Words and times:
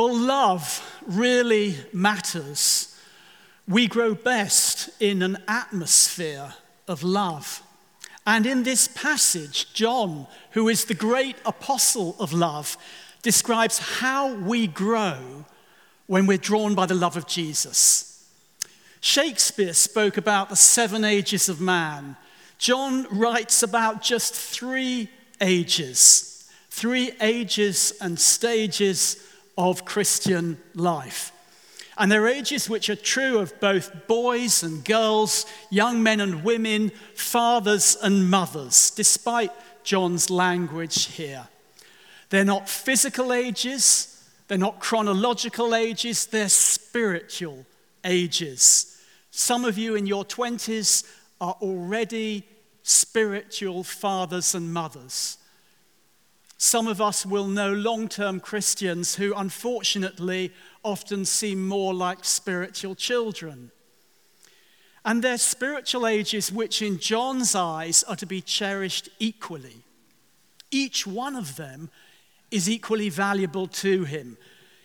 Well, 0.00 0.16
love 0.16 0.98
really 1.06 1.76
matters. 1.92 2.96
We 3.68 3.86
grow 3.86 4.14
best 4.14 4.88
in 4.98 5.20
an 5.20 5.36
atmosphere 5.46 6.54
of 6.88 7.02
love. 7.02 7.62
And 8.26 8.46
in 8.46 8.62
this 8.62 8.88
passage, 8.88 9.74
John, 9.74 10.26
who 10.52 10.70
is 10.70 10.86
the 10.86 10.94
great 10.94 11.36
apostle 11.44 12.16
of 12.18 12.32
love, 12.32 12.78
describes 13.20 13.78
how 13.78 14.32
we 14.32 14.66
grow 14.66 15.44
when 16.06 16.24
we're 16.24 16.38
drawn 16.38 16.74
by 16.74 16.86
the 16.86 16.94
love 16.94 17.18
of 17.18 17.26
Jesus. 17.26 18.26
Shakespeare 19.02 19.74
spoke 19.74 20.16
about 20.16 20.48
the 20.48 20.56
seven 20.56 21.04
ages 21.04 21.50
of 21.50 21.60
man. 21.60 22.16
John 22.56 23.06
writes 23.10 23.62
about 23.62 24.00
just 24.00 24.32
three 24.32 25.10
ages, 25.42 26.50
three 26.70 27.12
ages 27.20 27.92
and 28.00 28.18
stages 28.18 29.26
of 29.60 29.84
Christian 29.84 30.56
life. 30.74 31.32
And 31.98 32.10
there 32.10 32.24
are 32.24 32.28
ages 32.28 32.70
which 32.70 32.88
are 32.88 32.96
true 32.96 33.38
of 33.38 33.60
both 33.60 34.06
boys 34.08 34.62
and 34.62 34.82
girls, 34.82 35.44
young 35.68 36.02
men 36.02 36.18
and 36.20 36.42
women, 36.42 36.92
fathers 37.14 37.94
and 38.02 38.30
mothers, 38.30 38.90
despite 38.90 39.52
John's 39.84 40.30
language 40.30 41.08
here. 41.08 41.46
They're 42.30 42.42
not 42.42 42.70
physical 42.70 43.34
ages, 43.34 44.26
they're 44.48 44.56
not 44.56 44.80
chronological 44.80 45.74
ages, 45.74 46.24
they're 46.24 46.48
spiritual 46.48 47.66
ages. 48.02 48.98
Some 49.30 49.66
of 49.66 49.76
you 49.76 49.94
in 49.94 50.06
your 50.06 50.24
20s 50.24 51.04
are 51.38 51.56
already 51.60 52.46
spiritual 52.82 53.84
fathers 53.84 54.54
and 54.54 54.72
mothers. 54.72 55.36
Some 56.62 56.88
of 56.88 57.00
us 57.00 57.24
will 57.24 57.46
know 57.46 57.72
long 57.72 58.06
term 58.06 58.38
Christians 58.38 59.14
who, 59.14 59.32
unfortunately, 59.34 60.52
often 60.82 61.24
seem 61.24 61.66
more 61.66 61.94
like 61.94 62.22
spiritual 62.22 62.94
children. 62.94 63.70
And 65.02 65.24
they're 65.24 65.38
spiritual 65.38 66.06
ages 66.06 66.52
which, 66.52 66.82
in 66.82 66.98
John's 66.98 67.54
eyes, 67.54 68.02
are 68.02 68.16
to 68.16 68.26
be 68.26 68.42
cherished 68.42 69.08
equally. 69.18 69.78
Each 70.70 71.06
one 71.06 71.34
of 71.34 71.56
them 71.56 71.88
is 72.50 72.68
equally 72.68 73.08
valuable 73.08 73.66
to 73.66 74.04
him. 74.04 74.36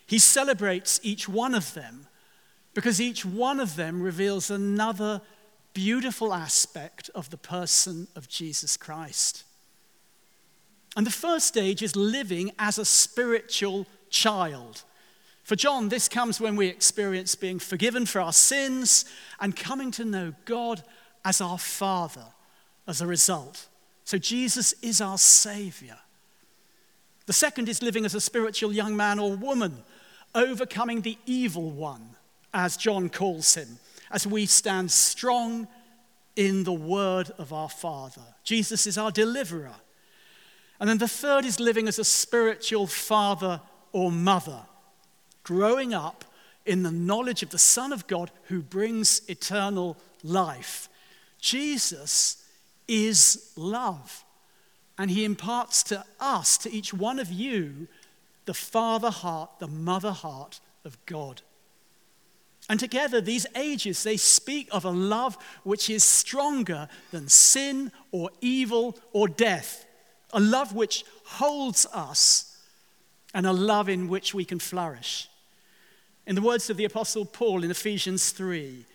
He 0.07 0.17
celebrates 0.17 1.01
each 1.03 1.27
one 1.27 1.53
of 1.53 1.73
them 1.73 2.07
because 2.73 3.01
each 3.01 3.25
one 3.25 3.59
of 3.59 3.75
them 3.75 4.01
reveals 4.01 4.49
another 4.49 5.19
beautiful 5.73 6.33
aspect 6.33 7.09
of 7.13 7.31
the 7.31 7.37
person 7.37 8.07
of 8.15 8.29
Jesus 8.29 8.77
Christ. 8.77 9.43
And 10.95 11.05
the 11.05 11.11
first 11.11 11.47
stage 11.47 11.81
is 11.81 11.95
living 11.95 12.51
as 12.57 12.77
a 12.77 12.85
spiritual 12.85 13.85
child. 14.09 14.83
For 15.43 15.55
John, 15.55 15.89
this 15.89 16.07
comes 16.07 16.39
when 16.39 16.55
we 16.55 16.67
experience 16.67 17.35
being 17.35 17.59
forgiven 17.59 18.05
for 18.05 18.21
our 18.21 18.33
sins 18.33 19.05
and 19.39 19.55
coming 19.55 19.91
to 19.91 20.05
know 20.05 20.33
God 20.45 20.83
as 21.23 21.41
our 21.41 21.57
Father 21.57 22.25
as 22.87 23.01
a 23.01 23.07
result. 23.07 23.67
So 24.05 24.17
Jesus 24.17 24.73
is 24.81 25.01
our 25.01 25.17
Savior. 25.17 25.97
The 27.25 27.33
second 27.33 27.69
is 27.69 27.81
living 27.81 28.05
as 28.05 28.15
a 28.15 28.21
spiritual 28.21 28.71
young 28.71 28.95
man 28.95 29.19
or 29.19 29.35
woman, 29.35 29.83
overcoming 30.33 31.01
the 31.01 31.17
evil 31.25 31.71
one, 31.71 32.09
as 32.53 32.77
John 32.77 33.09
calls 33.09 33.55
him, 33.55 33.79
as 34.11 34.27
we 34.27 34.45
stand 34.45 34.91
strong 34.91 35.67
in 36.35 36.63
the 36.63 36.73
word 36.73 37.31
of 37.37 37.51
our 37.51 37.69
Father. 37.69 38.21
Jesus 38.43 38.85
is 38.85 38.97
our 38.97 39.11
deliverer. 39.11 39.73
And 40.79 40.89
then 40.89 40.97
the 40.97 41.07
third 41.07 41.45
is 41.45 41.59
living 41.59 41.87
as 41.87 41.99
a 41.99 42.03
spiritual 42.03 42.87
father 42.87 43.61
or 43.91 44.11
mother, 44.11 44.63
growing 45.43 45.93
up 45.93 46.25
in 46.65 46.83
the 46.83 46.91
knowledge 46.91 47.43
of 47.43 47.49
the 47.49 47.59
Son 47.59 47.93
of 47.93 48.07
God 48.07 48.31
who 48.45 48.61
brings 48.61 49.21
eternal 49.29 49.97
life. 50.23 50.89
Jesus 51.39 52.43
is 52.87 53.51
love, 53.55 54.25
and 54.97 55.09
he 55.09 55.23
imparts 55.23 55.83
to 55.83 56.03
us, 56.19 56.57
to 56.59 56.71
each 56.71 56.93
one 56.93 57.19
of 57.19 57.31
you, 57.31 57.87
the 58.45 58.53
father 58.53 59.11
heart, 59.11 59.49
the 59.59 59.67
mother 59.67 60.11
heart 60.11 60.59
of 60.83 60.97
God. 61.05 61.41
And 62.67 62.79
together, 62.79 63.21
these 63.21 63.45
ages, 63.55 64.03
they 64.03 64.17
speak 64.17 64.67
of 64.71 64.85
a 64.85 64.89
love 64.89 65.37
which 65.63 65.89
is 65.89 66.03
stronger 66.03 66.89
than 67.11 67.29
sin 67.29 67.91
or 68.11 68.31
evil 68.41 68.97
or 69.13 69.27
death 69.27 69.84
a 70.35 70.39
love 70.39 70.75
which 70.75 71.05
holds 71.23 71.87
us, 71.93 72.57
and 73.33 73.47
a 73.47 73.53
love 73.53 73.89
in 73.89 74.07
which 74.07 74.33
we 74.33 74.45
can 74.45 74.59
flourish. 74.59 75.29
In 76.27 76.35
the 76.35 76.41
words 76.41 76.69
of 76.69 76.77
the 76.77 76.85
Apostle 76.85 77.25
Paul 77.25 77.63
in 77.63 77.71
Ephesians 77.71 78.31
3, 78.31 78.85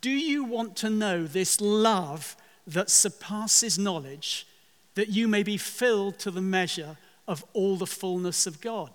do 0.00 0.10
you 0.10 0.44
want 0.44 0.74
to 0.76 0.90
know 0.90 1.24
this 1.24 1.60
love 1.60 2.36
that 2.66 2.90
surpasses 2.90 3.78
knowledge, 3.78 4.46
that 4.94 5.10
you 5.10 5.28
may 5.28 5.42
be 5.42 5.56
filled 5.56 6.18
to 6.20 6.30
the 6.30 6.40
measure 6.40 6.96
of 7.28 7.44
all 7.52 7.76
the 7.76 7.86
fullness 7.86 8.46
of 8.46 8.60
God? 8.60 8.90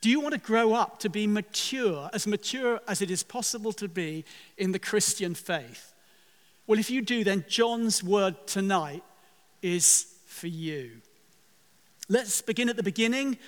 Do 0.00 0.10
you 0.10 0.20
want 0.20 0.34
to 0.34 0.40
grow 0.40 0.74
up 0.74 0.98
to 1.00 1.08
be 1.08 1.26
mature, 1.26 2.10
as 2.12 2.26
mature 2.26 2.80
as 2.88 3.00
it 3.00 3.10
is 3.10 3.22
possible 3.22 3.72
to 3.74 3.88
be 3.88 4.24
in 4.56 4.72
the 4.72 4.78
Christian 4.78 5.34
faith? 5.34 5.94
Well, 6.66 6.78
if 6.80 6.90
you 6.90 7.00
do, 7.00 7.22
then 7.22 7.44
John's 7.48 8.02
word 8.02 8.46
tonight 8.46 9.04
is 9.62 10.15
for 10.36 10.46
you. 10.46 10.90
Let's 12.08 12.42
begin 12.42 12.68
at 12.68 12.76
the 12.76 12.82
beginning. 12.82 13.38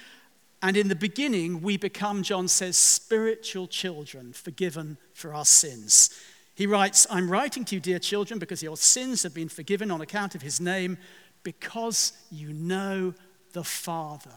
And 0.60 0.76
in 0.76 0.88
the 0.88 0.96
beginning, 0.96 1.62
we 1.62 1.76
become, 1.76 2.24
John 2.24 2.48
says, 2.48 2.76
spiritual 2.76 3.68
children, 3.68 4.32
forgiven 4.32 4.96
for 5.12 5.32
our 5.32 5.44
sins. 5.44 6.10
He 6.56 6.66
writes, 6.66 7.06
I'm 7.08 7.30
writing 7.30 7.64
to 7.66 7.76
you, 7.76 7.80
dear 7.80 8.00
children, 8.00 8.40
because 8.40 8.62
your 8.62 8.76
sins 8.76 9.22
have 9.22 9.32
been 9.32 9.48
forgiven 9.48 9.92
on 9.92 10.00
account 10.00 10.34
of 10.34 10.42
his 10.42 10.60
name, 10.60 10.98
because 11.44 12.12
you 12.32 12.52
know 12.52 13.14
the 13.52 13.62
Father. 13.62 14.34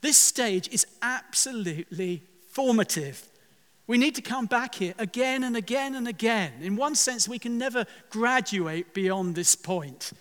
This 0.00 0.16
stage 0.16 0.68
is 0.72 0.84
absolutely 1.00 2.24
formative. 2.50 3.28
We 3.86 3.98
need 3.98 4.16
to 4.16 4.22
come 4.22 4.46
back 4.46 4.74
here 4.74 4.94
again 4.98 5.44
and 5.44 5.56
again 5.56 5.94
and 5.94 6.08
again. 6.08 6.54
In 6.60 6.74
one 6.74 6.96
sense, 6.96 7.28
we 7.28 7.38
can 7.38 7.56
never 7.58 7.86
graduate 8.10 8.94
beyond 8.94 9.36
this 9.36 9.54
point. 9.54 10.12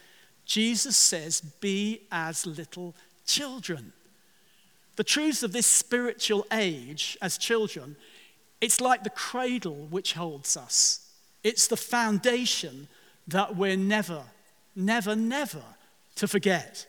Jesus 0.45 0.97
says, 0.97 1.41
Be 1.41 2.01
as 2.11 2.45
little 2.45 2.95
children. 3.25 3.93
The 4.95 5.03
truths 5.03 5.43
of 5.43 5.53
this 5.53 5.67
spiritual 5.67 6.45
age 6.51 7.17
as 7.21 7.37
children, 7.37 7.95
it's 8.59 8.81
like 8.81 9.03
the 9.03 9.09
cradle 9.09 9.87
which 9.89 10.13
holds 10.13 10.57
us. 10.57 11.09
It's 11.43 11.67
the 11.67 11.77
foundation 11.77 12.87
that 13.27 13.55
we're 13.55 13.77
never, 13.77 14.23
never, 14.75 15.15
never 15.15 15.63
to 16.15 16.27
forget. 16.27 16.85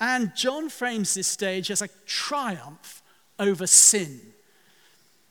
And 0.00 0.34
John 0.36 0.68
frames 0.68 1.14
this 1.14 1.26
stage 1.26 1.70
as 1.70 1.82
a 1.82 1.88
triumph 2.06 3.02
over 3.38 3.66
sin. 3.66 4.20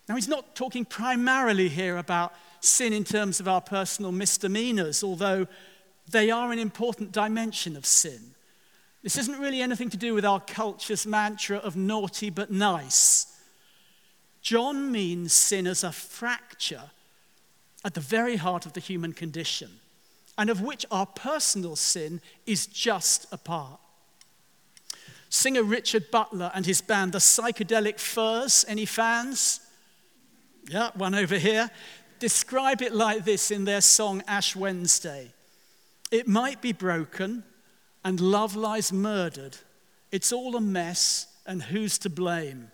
Now, 0.09 0.15
he's 0.15 0.27
not 0.27 0.55
talking 0.55 0.85
primarily 0.85 1.69
here 1.69 1.97
about 1.97 2.33
sin 2.59 2.93
in 2.93 3.03
terms 3.03 3.39
of 3.39 3.47
our 3.47 3.61
personal 3.61 4.11
misdemeanors, 4.11 5.03
although 5.03 5.47
they 6.09 6.31
are 6.31 6.51
an 6.51 6.59
important 6.59 7.11
dimension 7.11 7.75
of 7.75 7.85
sin. 7.85 8.33
This 9.03 9.17
isn't 9.17 9.39
really 9.39 9.61
anything 9.61 9.89
to 9.89 9.97
do 9.97 10.13
with 10.13 10.25
our 10.25 10.39
culture's 10.39 11.05
mantra 11.05 11.57
of 11.57 11.75
naughty 11.75 12.29
but 12.29 12.51
nice. 12.51 13.27
John 14.41 14.91
means 14.91 15.33
sin 15.33 15.67
as 15.67 15.83
a 15.83 15.91
fracture 15.91 16.91
at 17.83 17.93
the 17.93 18.01
very 18.01 18.37
heart 18.37 18.65
of 18.65 18.73
the 18.73 18.79
human 18.79 19.13
condition, 19.13 19.69
and 20.37 20.49
of 20.49 20.61
which 20.61 20.85
our 20.91 21.05
personal 21.05 21.75
sin 21.75 22.21
is 22.45 22.65
just 22.65 23.27
a 23.31 23.37
part. 23.37 23.79
Singer 25.29 25.63
Richard 25.63 26.09
Butler 26.09 26.51
and 26.53 26.65
his 26.65 26.81
band, 26.81 27.11
the 27.11 27.19
Psychedelic 27.19 27.99
Furs, 27.99 28.65
any 28.67 28.85
fans? 28.85 29.59
Yeah, 30.69 30.89
one 30.95 31.15
over 31.15 31.37
here. 31.37 31.69
Describe 32.19 32.81
it 32.81 32.93
like 32.93 33.25
this 33.25 33.51
in 33.51 33.65
their 33.65 33.81
song 33.81 34.23
Ash 34.27 34.55
Wednesday. 34.55 35.31
It 36.11 36.27
might 36.27 36.61
be 36.61 36.71
broken 36.71 37.43
and 38.03 38.19
love 38.19 38.55
lies 38.55 38.93
murdered. 38.93 39.57
It's 40.11 40.31
all 40.31 40.55
a 40.55 40.61
mess, 40.61 41.27
and 41.45 41.63
who's 41.63 41.97
to 41.99 42.09
blame? 42.09 42.71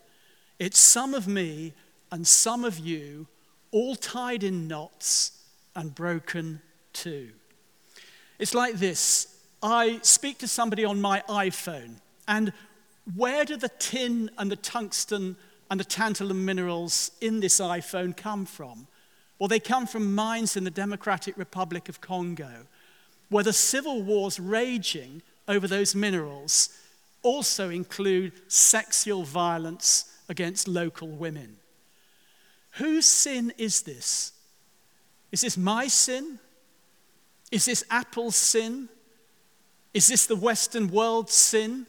It's 0.60 0.80
some 0.80 1.14
of 1.14 1.28
me 1.28 1.74
and 2.12 2.28
some 2.28 2.64
of 2.64 2.78
you, 2.78 3.28
all 3.72 3.96
tied 3.96 4.44
in 4.44 4.68
knots 4.68 5.32
and 5.76 5.96
broken 5.96 6.62
too. 6.94 7.32
It's 8.38 8.54
like 8.54 8.76
this 8.76 9.40
I 9.64 10.00
speak 10.04 10.38
to 10.40 10.48
somebody 10.48 10.86
on 10.86 11.02
my 11.02 11.24
iPhone, 11.28 11.96
and 12.28 12.54
where 13.16 13.46
do 13.46 13.58
the 13.58 13.70
tin 13.80 14.30
and 14.38 14.52
the 14.52 14.56
tungsten 14.56 15.36
and 15.72 15.80
the 15.80 15.86
tantalum 15.86 16.46
minerals 16.46 17.12
in 17.22 17.40
this 17.40 17.60
iPhone 17.60 18.16
come 18.16 18.46
from? 18.46 18.88
Well, 19.40 19.48
they 19.48 19.60
come 19.60 19.88
from 19.88 20.14
mines 20.14 20.56
in 20.56 20.64
the 20.64 20.72
Democratic 20.72 21.36
Republic 21.38 21.90
of 21.90 22.00
Congo 22.00 22.68
where 23.34 23.44
the 23.44 23.52
civil 23.52 24.04
war's 24.04 24.40
raging 24.40 25.24
over 25.48 25.68
those 25.68 25.96
minerals, 25.96 26.70
also 27.24 27.72
include 27.72 28.32
sexual 28.48 29.24
violence 29.24 30.06
against 30.30 30.68
local 30.68 31.08
women. 31.08 31.58
Whose 32.74 33.08
sin 33.08 33.52
is 33.58 33.82
this? 33.82 34.34
Is 35.32 35.42
this 35.42 35.58
my 35.58 35.88
sin? 35.88 36.38
Is 37.52 37.66
this 37.66 37.84
Apple's 37.90 38.36
sin? 38.36 38.88
Is 39.96 40.08
this 40.08 40.28
the 40.28 40.36
Western 40.36 40.90
world's 40.90 41.34
sin? 41.34 41.88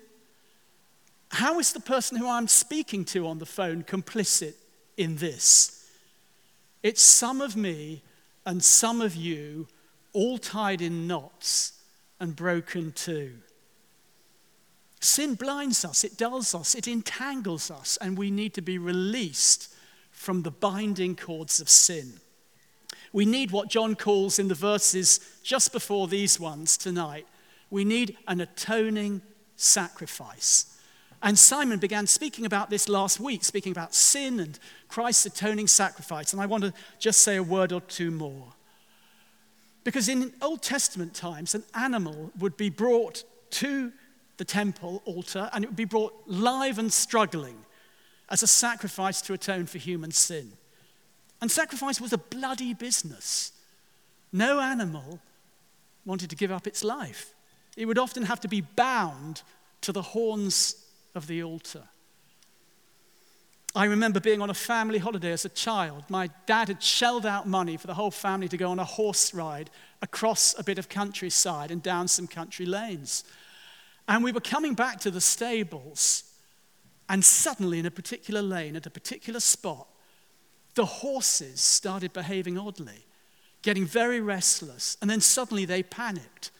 How 1.28 1.58
is 1.58 1.74
the 1.74 1.80
person 1.80 2.16
who 2.16 2.28
I'm 2.28 2.48
speaking 2.48 3.04
to 3.06 3.26
on 3.26 3.38
the 3.38 3.46
phone 3.46 3.82
complicit 3.82 4.54
in 4.96 5.16
this? 5.16 5.90
It's 6.82 7.02
some 7.02 7.42
of 7.42 7.54
me 7.54 8.02
and 8.46 8.64
some 8.64 9.02
of 9.02 9.14
you 9.14 9.68
all 10.14 10.38
tied 10.38 10.80
in 10.80 11.06
knots 11.06 11.72
and 12.18 12.34
broken 12.34 12.92
too. 12.92 13.34
Sin 15.00 15.34
blinds 15.34 15.84
us, 15.84 16.02
it 16.02 16.16
dulls 16.16 16.54
us, 16.54 16.74
it 16.74 16.88
entangles 16.88 17.70
us, 17.70 17.98
and 18.00 18.16
we 18.16 18.30
need 18.30 18.54
to 18.54 18.62
be 18.62 18.78
released 18.78 19.74
from 20.10 20.40
the 20.42 20.50
binding 20.50 21.14
cords 21.14 21.60
of 21.60 21.68
sin. 21.68 22.14
We 23.12 23.26
need 23.26 23.50
what 23.50 23.68
John 23.68 23.96
calls 23.96 24.38
in 24.38 24.48
the 24.48 24.54
verses 24.54 25.20
just 25.42 25.72
before 25.72 26.08
these 26.08 26.40
ones 26.40 26.78
tonight. 26.78 27.26
We 27.68 27.84
need 27.84 28.16
an 28.26 28.40
atoning 28.40 29.20
sacrifice. 29.56 30.78
And 31.22 31.38
Simon 31.38 31.78
began 31.78 32.06
speaking 32.06 32.44
about 32.44 32.70
this 32.70 32.88
last 32.88 33.20
week, 33.20 33.44
speaking 33.44 33.72
about 33.72 33.94
sin 33.94 34.40
and 34.40 34.58
Christ's 34.88 35.26
atoning 35.26 35.68
sacrifice. 35.68 36.32
And 36.32 36.40
I 36.40 36.46
want 36.46 36.64
to 36.64 36.72
just 36.98 37.20
say 37.20 37.36
a 37.36 37.42
word 37.42 37.72
or 37.72 37.80
two 37.82 38.10
more. 38.10 38.54
Because 39.84 40.08
in 40.08 40.32
Old 40.40 40.62
Testament 40.62 41.14
times, 41.14 41.54
an 41.54 41.62
animal 41.74 42.32
would 42.38 42.56
be 42.56 42.70
brought 42.70 43.22
to 43.50 43.92
the 44.38 44.44
temple 44.44 45.02
altar 45.04 45.48
and 45.52 45.62
it 45.62 45.68
would 45.68 45.76
be 45.76 45.84
brought 45.84 46.14
live 46.26 46.78
and 46.78 46.92
struggling 46.92 47.56
as 48.30 48.42
a 48.42 48.46
sacrifice 48.46 49.20
to 49.22 49.34
atone 49.34 49.66
for 49.66 49.78
human 49.78 50.10
sin. 50.10 50.52
And 51.40 51.50
sacrifice 51.50 52.00
was 52.00 52.12
a 52.12 52.18
bloody 52.18 52.72
business. 52.72 53.52
No 54.32 54.58
animal 54.60 55.20
wanted 56.04 56.30
to 56.30 56.36
give 56.36 56.50
up 56.50 56.66
its 56.66 56.82
life. 56.82 57.34
It 57.76 57.86
would 57.86 57.98
often 57.98 58.24
have 58.24 58.40
to 58.40 58.48
be 58.48 58.62
bound 58.62 59.42
to 59.82 59.92
the 59.92 60.02
horns 60.02 60.76
of 61.14 61.26
the 61.26 61.42
altar. 61.42 61.82
I 63.76 63.86
remember 63.86 64.20
being 64.20 64.40
on 64.40 64.50
a 64.50 64.54
family 64.54 64.98
holiday 64.98 65.32
as 65.32 65.44
a 65.44 65.48
child. 65.48 66.04
My 66.08 66.30
dad 66.46 66.68
had 66.68 66.80
shelled 66.80 67.26
out 67.26 67.48
money 67.48 67.76
for 67.76 67.88
the 67.88 67.94
whole 67.94 68.12
family 68.12 68.46
to 68.48 68.56
go 68.56 68.70
on 68.70 68.78
a 68.78 68.84
horse 68.84 69.34
ride 69.34 69.68
across 70.00 70.56
a 70.56 70.62
bit 70.62 70.78
of 70.78 70.88
countryside 70.88 71.72
and 71.72 71.82
down 71.82 72.06
some 72.06 72.28
country 72.28 72.66
lanes. 72.66 73.24
And 74.06 74.22
we 74.22 74.30
were 74.30 74.40
coming 74.40 74.74
back 74.74 75.00
to 75.00 75.10
the 75.10 75.20
stables, 75.20 76.22
and 77.08 77.24
suddenly, 77.24 77.80
in 77.80 77.86
a 77.86 77.90
particular 77.90 78.42
lane, 78.42 78.76
at 78.76 78.86
a 78.86 78.90
particular 78.90 79.40
spot, 79.40 79.88
the 80.74 80.84
horses 80.84 81.60
started 81.60 82.12
behaving 82.12 82.56
oddly, 82.56 83.06
getting 83.62 83.86
very 83.86 84.20
restless, 84.20 84.96
and 85.00 85.10
then 85.10 85.20
suddenly 85.20 85.64
they 85.64 85.82
panicked 85.82 86.50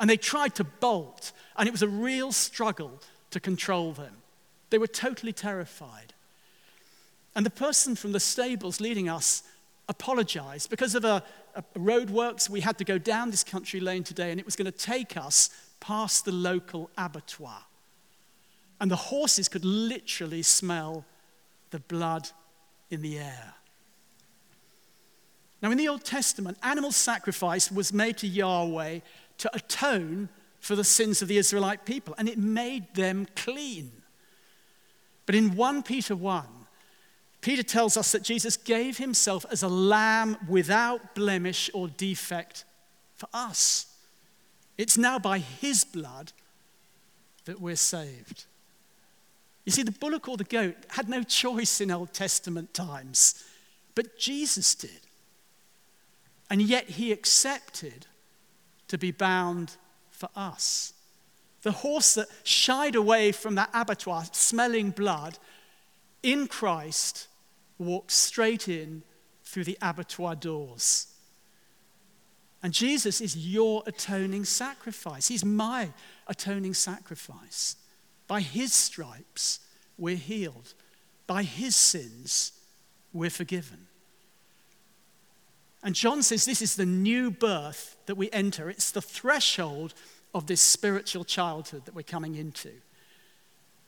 and 0.00 0.10
they 0.10 0.16
tried 0.16 0.56
to 0.56 0.64
bolt, 0.64 1.30
and 1.56 1.68
it 1.68 1.72
was 1.72 1.82
a 1.82 1.88
real 1.88 2.32
struggle 2.32 3.00
to 3.30 3.38
control 3.38 3.92
them. 3.92 4.16
They 4.70 4.78
were 4.78 4.88
totally 4.88 5.32
terrified. 5.32 6.13
And 7.34 7.44
the 7.44 7.50
person 7.50 7.96
from 7.96 8.12
the 8.12 8.20
stables 8.20 8.80
leading 8.80 9.08
us 9.08 9.42
apologized. 9.88 10.70
Because 10.70 10.94
of 10.94 11.04
a, 11.04 11.22
a 11.54 11.62
roadworks, 11.78 12.48
we 12.48 12.60
had 12.60 12.78
to 12.78 12.84
go 12.84 12.98
down 12.98 13.30
this 13.30 13.44
country 13.44 13.80
lane 13.80 14.04
today, 14.04 14.30
and 14.30 14.40
it 14.40 14.46
was 14.46 14.56
going 14.56 14.70
to 14.70 14.72
take 14.72 15.16
us 15.16 15.50
past 15.80 16.24
the 16.24 16.32
local 16.32 16.90
abattoir. 16.96 17.62
And 18.80 18.90
the 18.90 18.96
horses 18.96 19.48
could 19.48 19.64
literally 19.64 20.42
smell 20.42 21.04
the 21.70 21.80
blood 21.80 22.28
in 22.90 23.02
the 23.02 23.18
air. 23.18 23.54
Now, 25.60 25.70
in 25.70 25.78
the 25.78 25.88
Old 25.88 26.04
Testament, 26.04 26.58
animal 26.62 26.92
sacrifice 26.92 27.72
was 27.72 27.92
made 27.92 28.18
to 28.18 28.26
Yahweh 28.26 29.00
to 29.38 29.56
atone 29.56 30.28
for 30.60 30.76
the 30.76 30.84
sins 30.84 31.22
of 31.22 31.28
the 31.28 31.38
Israelite 31.38 31.84
people, 31.84 32.14
and 32.18 32.28
it 32.28 32.38
made 32.38 32.94
them 32.94 33.26
clean. 33.34 33.90
But 35.26 35.34
in 35.34 35.56
1 35.56 35.82
Peter 35.82 36.14
1, 36.14 36.46
Peter 37.44 37.62
tells 37.62 37.98
us 37.98 38.12
that 38.12 38.22
Jesus 38.22 38.56
gave 38.56 38.96
himself 38.96 39.44
as 39.50 39.62
a 39.62 39.68
lamb 39.68 40.38
without 40.48 41.14
blemish 41.14 41.68
or 41.74 41.88
defect 41.88 42.64
for 43.16 43.28
us. 43.34 43.94
It's 44.78 44.96
now 44.96 45.18
by 45.18 45.40
his 45.40 45.84
blood 45.84 46.32
that 47.44 47.60
we're 47.60 47.76
saved. 47.76 48.46
You 49.66 49.72
see, 49.72 49.82
the 49.82 49.92
bullock 49.92 50.26
or 50.26 50.38
the 50.38 50.44
goat 50.44 50.74
had 50.88 51.06
no 51.06 51.22
choice 51.22 51.82
in 51.82 51.90
Old 51.90 52.14
Testament 52.14 52.72
times, 52.72 53.44
but 53.94 54.18
Jesus 54.18 54.74
did. 54.74 55.02
And 56.48 56.62
yet 56.62 56.88
he 56.88 57.12
accepted 57.12 58.06
to 58.88 58.96
be 58.96 59.10
bound 59.10 59.76
for 60.08 60.30
us. 60.34 60.94
The 61.60 61.72
horse 61.72 62.14
that 62.14 62.28
shied 62.42 62.94
away 62.94 63.32
from 63.32 63.54
that 63.56 63.68
abattoir 63.74 64.24
smelling 64.32 64.92
blood 64.92 65.36
in 66.22 66.46
Christ 66.46 67.28
walked 67.78 68.10
straight 68.10 68.68
in 68.68 69.02
through 69.44 69.64
the 69.64 69.78
abattoir 69.82 70.34
doors. 70.34 71.08
And 72.62 72.72
Jesus 72.72 73.20
is 73.20 73.36
your 73.36 73.82
atoning 73.86 74.46
sacrifice. 74.46 75.28
He's 75.28 75.44
my 75.44 75.90
atoning 76.26 76.74
sacrifice. 76.74 77.76
By 78.26 78.40
his 78.40 78.72
stripes, 78.72 79.60
we're 79.98 80.16
healed. 80.16 80.72
By 81.26 81.42
his 81.42 81.76
sins, 81.76 82.52
we're 83.12 83.30
forgiven. 83.30 83.86
And 85.82 85.94
John 85.94 86.22
says 86.22 86.46
this 86.46 86.62
is 86.62 86.76
the 86.76 86.86
new 86.86 87.30
birth 87.30 87.96
that 88.06 88.16
we 88.16 88.30
enter. 88.32 88.70
It's 88.70 88.90
the 88.90 89.02
threshold 89.02 89.92
of 90.34 90.46
this 90.46 90.62
spiritual 90.62 91.24
childhood 91.24 91.84
that 91.84 91.94
we're 91.94 92.02
coming 92.02 92.34
into. 92.34 92.70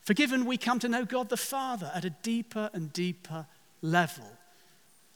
Forgiven, 0.01 0.45
we 0.45 0.57
come 0.57 0.79
to 0.79 0.87
know 0.87 1.03
God 1.03 1.29
the 1.29 1.35
Father 1.35 1.91
at 1.93 2.05
a 2.05 2.11
deeper 2.11 2.69
and 2.73 2.93
deeper 2.93 3.47
level. 3.81 4.25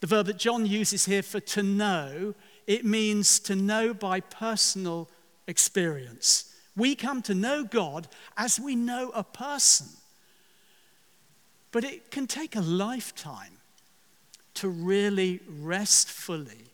The 0.00 0.06
verb 0.06 0.26
that 0.26 0.38
John 0.38 0.66
uses 0.66 1.04
here 1.04 1.22
for 1.22 1.40
to 1.40 1.62
know, 1.62 2.34
it 2.66 2.84
means 2.84 3.38
to 3.40 3.54
know 3.54 3.94
by 3.94 4.20
personal 4.20 5.08
experience. 5.46 6.54
We 6.76 6.94
come 6.94 7.22
to 7.22 7.34
know 7.34 7.64
God 7.64 8.08
as 8.36 8.58
we 8.58 8.74
know 8.74 9.10
a 9.10 9.22
person. 9.22 9.86
But 11.70 11.84
it 11.84 12.10
can 12.10 12.26
take 12.26 12.56
a 12.56 12.60
lifetime 12.60 13.58
to 14.54 14.68
really 14.68 15.40
rest 15.48 16.10
fully 16.10 16.66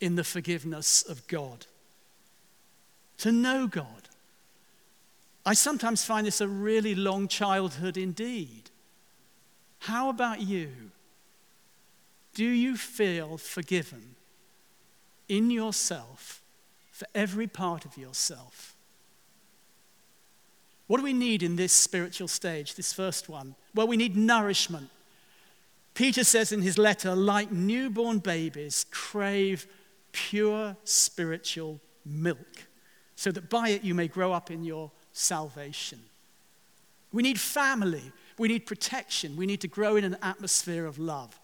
in 0.00 0.16
the 0.16 0.24
forgiveness 0.24 1.02
of 1.02 1.26
God. 1.26 1.66
To 3.18 3.30
know 3.30 3.66
God. 3.66 4.08
I 5.46 5.54
sometimes 5.54 6.04
find 6.04 6.26
this 6.26 6.40
a 6.40 6.48
really 6.48 6.94
long 6.94 7.28
childhood 7.28 7.96
indeed. 7.96 8.70
How 9.80 10.08
about 10.08 10.40
you? 10.40 10.70
Do 12.34 12.44
you 12.44 12.76
feel 12.76 13.38
forgiven 13.38 14.16
in 15.28 15.50
yourself 15.50 16.42
for 16.90 17.06
every 17.14 17.46
part 17.46 17.84
of 17.84 17.96
yourself? 17.96 18.74
What 20.86 20.98
do 20.98 21.04
we 21.04 21.12
need 21.12 21.42
in 21.42 21.56
this 21.56 21.72
spiritual 21.72 22.28
stage, 22.28 22.74
this 22.74 22.92
first 22.92 23.28
one? 23.28 23.54
Well, 23.74 23.86
we 23.86 23.96
need 23.96 24.16
nourishment. 24.16 24.90
Peter 25.94 26.24
says 26.24 26.52
in 26.52 26.60
his 26.60 26.76
letter, 26.76 27.14
like 27.14 27.50
newborn 27.52 28.18
babies, 28.18 28.84
crave 28.90 29.66
pure 30.12 30.76
spiritual 30.84 31.80
milk, 32.04 32.66
so 33.16 33.30
that 33.30 33.48
by 33.48 33.70
it 33.70 33.84
you 33.84 33.94
may 33.94 34.08
grow 34.08 34.32
up 34.32 34.50
in 34.50 34.64
your 34.64 34.90
salvation. 35.12 36.00
We 37.12 37.22
need 37.22 37.38
family, 37.38 38.12
we 38.38 38.48
need 38.48 38.66
protection, 38.66 39.36
we 39.36 39.46
need 39.46 39.60
to 39.60 39.68
grow 39.68 39.96
in 39.96 40.04
an 40.04 40.16
atmosphere 40.20 40.84
of 40.84 40.98
love. 40.98 41.38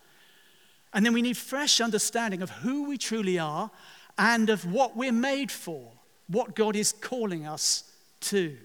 And 0.93 1.07
then 1.07 1.13
we 1.13 1.23
need 1.23 1.37
fresh 1.37 1.81
understanding 1.81 2.43
of 2.43 2.51
who 2.51 2.89
we 2.89 2.99
truly 2.99 3.39
are 3.39 3.71
and 4.19 4.51
of 4.51 4.71
what 4.71 4.97
we're 4.97 5.13
made 5.13 5.53
for, 5.53 5.93
what 6.27 6.55
God 6.55 6.77
is 6.77 6.93
calling 6.93 7.47
us 7.47 7.85
to. 8.21 8.57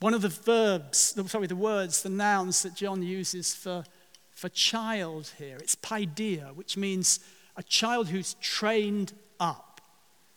One 0.00 0.14
of 0.14 0.22
the 0.22 0.28
verbs, 0.28 1.14
sorry, 1.26 1.46
the 1.46 1.56
words, 1.56 2.02
the 2.02 2.10
nouns 2.10 2.62
that 2.62 2.74
John 2.74 3.02
uses 3.02 3.54
for, 3.54 3.84
for 4.30 4.48
child 4.50 5.32
here, 5.38 5.56
it's 5.56 5.74
paideia, 5.74 6.54
which 6.54 6.76
means 6.76 7.20
a 7.56 7.62
child 7.62 8.08
who's 8.08 8.34
trained 8.34 9.14
up, 9.40 9.80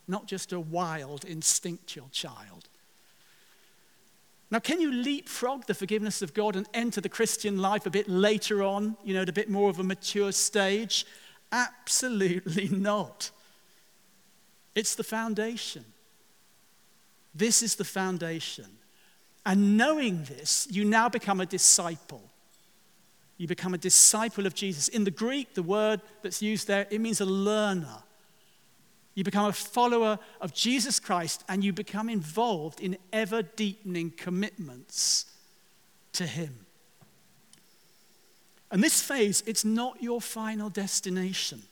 not 0.08 0.28
just 0.28 0.54
a 0.54 0.60
wild, 0.60 1.26
instinctual 1.26 2.08
child. 2.12 2.69
Now, 4.52 4.60
can 4.60 4.82
you 4.82 4.92
leapfrog 4.92 5.68
the 5.68 5.76
forgiveness 5.76 6.22
of 6.22 6.34
God 6.34 6.56
and 6.56 6.68
enter 6.74 7.02
the 7.02 7.10
Christian 7.10 7.60
life 7.60 7.86
a 7.86 7.92
bit 7.92 8.10
later 8.10 8.64
on, 8.64 8.98
you 9.04 9.14
know, 9.14 9.22
at 9.22 9.30
a 9.30 9.34
bit 9.34 9.50
more 9.50 9.70
of 9.70 9.80
a 9.80 9.84
mature 9.84 10.32
stage? 10.32 11.06
Absolutely 11.52 12.68
not. 12.72 13.30
It's 14.74 14.96
the 14.96 15.04
foundation. 15.04 15.86
This 17.36 17.62
is 17.62 17.76
the 17.76 17.84
foundation. 17.84 18.66
And 19.46 19.78
knowing 19.78 20.24
this, 20.24 20.68
you 20.70 20.84
now 20.84 21.10
become 21.10 21.40
a 21.40 21.46
disciple. 21.46 22.24
You 23.38 23.48
become 23.48 23.74
a 23.74 23.78
disciple 23.78 24.46
of 24.46 24.56
Jesus. 24.56 24.88
In 24.88 25.04
the 25.04 25.12
Greek, 25.12 25.54
the 25.54 25.64
word 25.64 26.02
that's 26.24 26.42
used 26.42 26.68
there, 26.68 26.88
it 26.90 27.00
means 27.00 27.22
a 27.22 27.26
learner. 27.26 28.04
You 29.20 29.26
become 29.26 29.48
a 29.48 29.52
follower 29.52 30.18
of 30.40 30.54
Jesus 30.54 30.98
Christ 30.98 31.44
and 31.50 31.62
you 31.62 31.74
become 31.74 32.08
involved 32.08 32.80
in 32.80 32.98
ever 33.12 33.42
deepening 33.42 34.12
commitments 34.12 35.26
to 36.14 36.26
Him. 36.26 36.66
And 38.72 38.82
this 38.82 39.02
phase, 39.02 39.44
it's 39.46 39.66
not 39.66 40.02
your 40.02 40.22
final 40.22 40.70
destination 40.70 41.64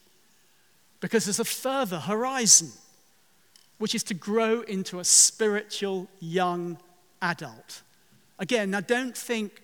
because 0.99 1.23
there's 1.23 1.39
a 1.39 1.45
further 1.45 1.99
horizon, 1.99 2.67
which 3.77 3.95
is 3.95 4.03
to 4.03 4.13
grow 4.13 4.59
into 4.63 4.99
a 4.99 5.05
spiritual 5.05 6.09
young 6.19 6.77
adult. 7.21 7.81
Again, 8.39 8.71
now 8.71 8.81
don't 8.81 9.15
think 9.15 9.61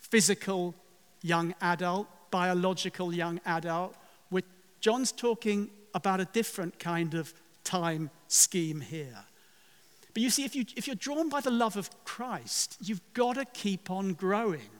physical 0.00 0.74
young 1.22 1.54
adult, 1.60 2.08
biological 2.32 3.14
young 3.14 3.40
adult. 3.46 3.94
John's 4.80 5.10
talking 5.10 5.70
about 5.94 6.20
a 6.20 6.24
different 6.26 6.78
kind 6.78 7.14
of 7.14 7.32
time 7.64 8.10
scheme 8.28 8.80
here. 8.80 9.24
But 10.14 10.22
you 10.22 10.30
see, 10.30 10.44
if, 10.44 10.56
you, 10.56 10.64
if 10.76 10.86
you're 10.86 10.96
drawn 10.96 11.28
by 11.28 11.40
the 11.40 11.50
love 11.50 11.76
of 11.76 11.90
Christ, 12.04 12.76
you've 12.80 13.02
got 13.14 13.34
to 13.36 13.44
keep 13.44 13.90
on 13.90 14.14
growing. 14.14 14.70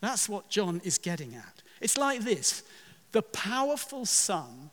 That's 0.00 0.28
what 0.28 0.50
John 0.50 0.80
is 0.84 0.98
getting 0.98 1.34
at. 1.34 1.62
It's 1.80 1.96
like 1.96 2.20
this 2.20 2.62
the 3.12 3.22
powerful 3.22 4.04
sun 4.06 4.70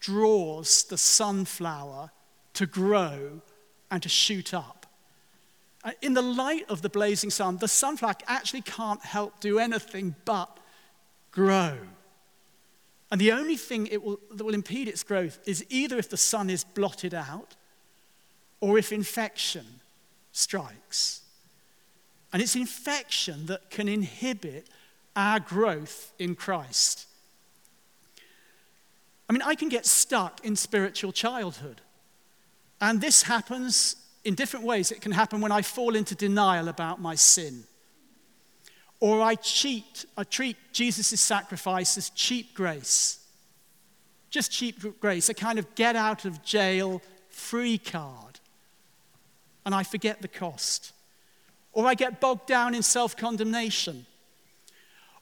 draws 0.00 0.84
the 0.84 0.98
sunflower 0.98 2.10
to 2.54 2.66
grow 2.66 3.40
and 3.90 4.02
to 4.02 4.08
shoot 4.08 4.52
up. 4.52 4.86
Uh, 5.82 5.92
in 6.02 6.14
the 6.14 6.22
light 6.22 6.68
of 6.68 6.82
the 6.82 6.88
blazing 6.88 7.30
sun, 7.30 7.56
the 7.56 7.68
sunflower 7.68 8.14
actually 8.26 8.62
can't 8.62 9.02
help 9.02 9.40
do 9.40 9.58
anything 9.58 10.14
but 10.24 10.58
grow. 11.30 11.78
And 13.10 13.20
the 13.20 13.32
only 13.32 13.56
thing 13.56 13.88
will, 14.02 14.20
that 14.32 14.44
will 14.44 14.54
impede 14.54 14.88
its 14.88 15.02
growth 15.02 15.38
is 15.44 15.64
either 15.68 15.98
if 15.98 16.08
the 16.08 16.16
sun 16.16 16.48
is 16.48 16.62
blotted 16.62 17.14
out 17.14 17.56
or 18.60 18.78
if 18.78 18.92
infection 18.92 19.66
strikes. 20.32 21.22
And 22.32 22.40
it's 22.40 22.54
infection 22.54 23.46
that 23.46 23.70
can 23.70 23.88
inhibit 23.88 24.68
our 25.16 25.40
growth 25.40 26.12
in 26.18 26.36
Christ. 26.36 27.06
I 29.28 29.32
mean, 29.32 29.42
I 29.42 29.54
can 29.54 29.68
get 29.68 29.86
stuck 29.86 30.44
in 30.44 30.56
spiritual 30.56 31.12
childhood. 31.12 31.80
And 32.80 33.00
this 33.00 33.22
happens 33.22 33.96
in 34.24 34.34
different 34.34 34.64
ways. 34.64 34.90
It 34.90 35.00
can 35.00 35.12
happen 35.12 35.40
when 35.40 35.52
I 35.52 35.62
fall 35.62 35.94
into 35.96 36.14
denial 36.14 36.68
about 36.68 37.00
my 37.00 37.14
sin. 37.14 37.64
Or 39.00 39.22
I 39.22 39.34
cheat, 39.34 40.04
I 40.16 40.24
treat 40.24 40.56
Jesus' 40.72 41.20
sacrifice 41.20 41.96
as 41.96 42.10
cheap 42.10 42.54
grace. 42.54 43.18
Just 44.28 44.52
cheap 44.52 45.00
grace, 45.00 45.28
a 45.28 45.34
kind 45.34 45.58
of 45.58 45.74
get 45.74 45.96
out 45.96 46.24
of 46.24 46.42
jail 46.42 47.02
free 47.28 47.78
card. 47.78 48.40
And 49.64 49.74
I 49.74 49.82
forget 49.82 50.20
the 50.22 50.28
cost. 50.28 50.92
Or 51.72 51.86
I 51.86 51.94
get 51.94 52.20
bogged 52.20 52.46
down 52.46 52.74
in 52.74 52.82
self 52.82 53.16
condemnation. 53.16 54.06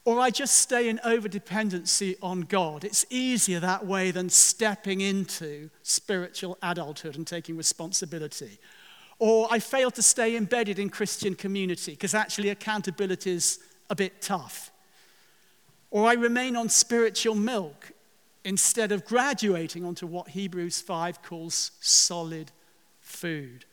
Or 0.04 0.18
I 0.18 0.30
just 0.30 0.56
stay 0.56 0.88
in 0.88 1.00
over 1.04 1.28
dependency 1.28 2.16
on 2.22 2.42
God. 2.42 2.84
It's 2.84 3.04
easier 3.10 3.60
that 3.60 3.86
way 3.86 4.10
than 4.10 4.30
stepping 4.30 5.00
into 5.00 5.70
spiritual 5.82 6.56
adulthood 6.62 7.16
and 7.16 7.26
taking 7.26 7.56
responsibility. 7.56 8.58
Or 9.18 9.48
I 9.50 9.58
fail 9.58 9.90
to 9.90 10.02
stay 10.02 10.36
embedded 10.36 10.78
in 10.78 10.88
Christian 10.90 11.34
community 11.34 11.92
because 11.92 12.14
actually 12.14 12.48
accountability 12.50 13.32
is 13.32 13.58
a 13.90 13.94
bit 13.94 14.20
tough. 14.20 14.70
Or 15.90 16.06
I 16.06 16.14
remain 16.14 16.56
on 16.56 16.68
spiritual 16.68 17.34
milk 17.34 17.92
instead 18.44 18.92
of 18.92 19.04
graduating 19.04 19.84
onto 19.84 20.06
what 20.06 20.28
Hebrews 20.28 20.80
5 20.80 21.22
calls 21.22 21.72
solid 21.80 22.52
food. 23.00 23.64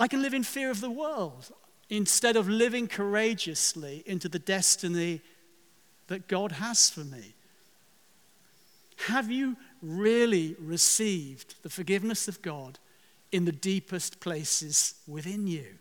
I 0.00 0.08
can 0.08 0.22
live 0.22 0.34
in 0.34 0.42
fear 0.42 0.70
of 0.70 0.80
the 0.80 0.90
world 0.90 1.50
instead 1.88 2.36
of 2.36 2.48
living 2.48 2.86
courageously 2.86 4.02
into 4.06 4.28
the 4.28 4.38
destiny 4.38 5.22
that 6.08 6.28
God 6.28 6.52
has 6.52 6.90
for 6.90 7.00
me. 7.00 7.34
Have 9.06 9.30
you 9.30 9.56
really 9.80 10.56
received 10.58 11.54
the 11.62 11.70
forgiveness 11.70 12.28
of 12.28 12.42
God 12.42 12.78
in 13.30 13.44
the 13.44 13.52
deepest 13.52 14.20
places 14.20 14.94
within 15.06 15.46
you? 15.46 15.78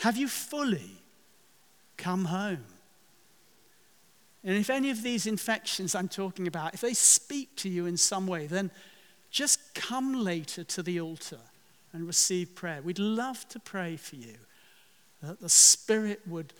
Have 0.00 0.16
you 0.16 0.28
fully 0.28 0.99
come 2.00 2.24
home? 2.24 2.64
And 4.42 4.56
if 4.56 4.70
any 4.70 4.90
of 4.90 5.02
these 5.02 5.26
infections 5.26 5.94
I'm 5.94 6.08
talking 6.08 6.48
about, 6.48 6.74
if 6.74 6.80
they 6.80 6.94
speak 6.94 7.54
to 7.56 7.68
you 7.68 7.86
in 7.86 7.96
some 7.96 8.26
way, 8.26 8.46
then 8.46 8.70
just 9.30 9.74
come 9.74 10.24
later 10.24 10.64
to 10.64 10.82
the 10.82 11.00
altar 11.00 11.38
and 11.92 12.06
receive 12.06 12.54
prayer. 12.54 12.80
We'd 12.82 12.98
love 12.98 13.46
to 13.50 13.60
pray 13.60 13.96
for 13.96 14.16
you 14.16 14.36
that 15.22 15.40
the 15.40 15.48
Spirit 15.48 16.22
would 16.26 16.54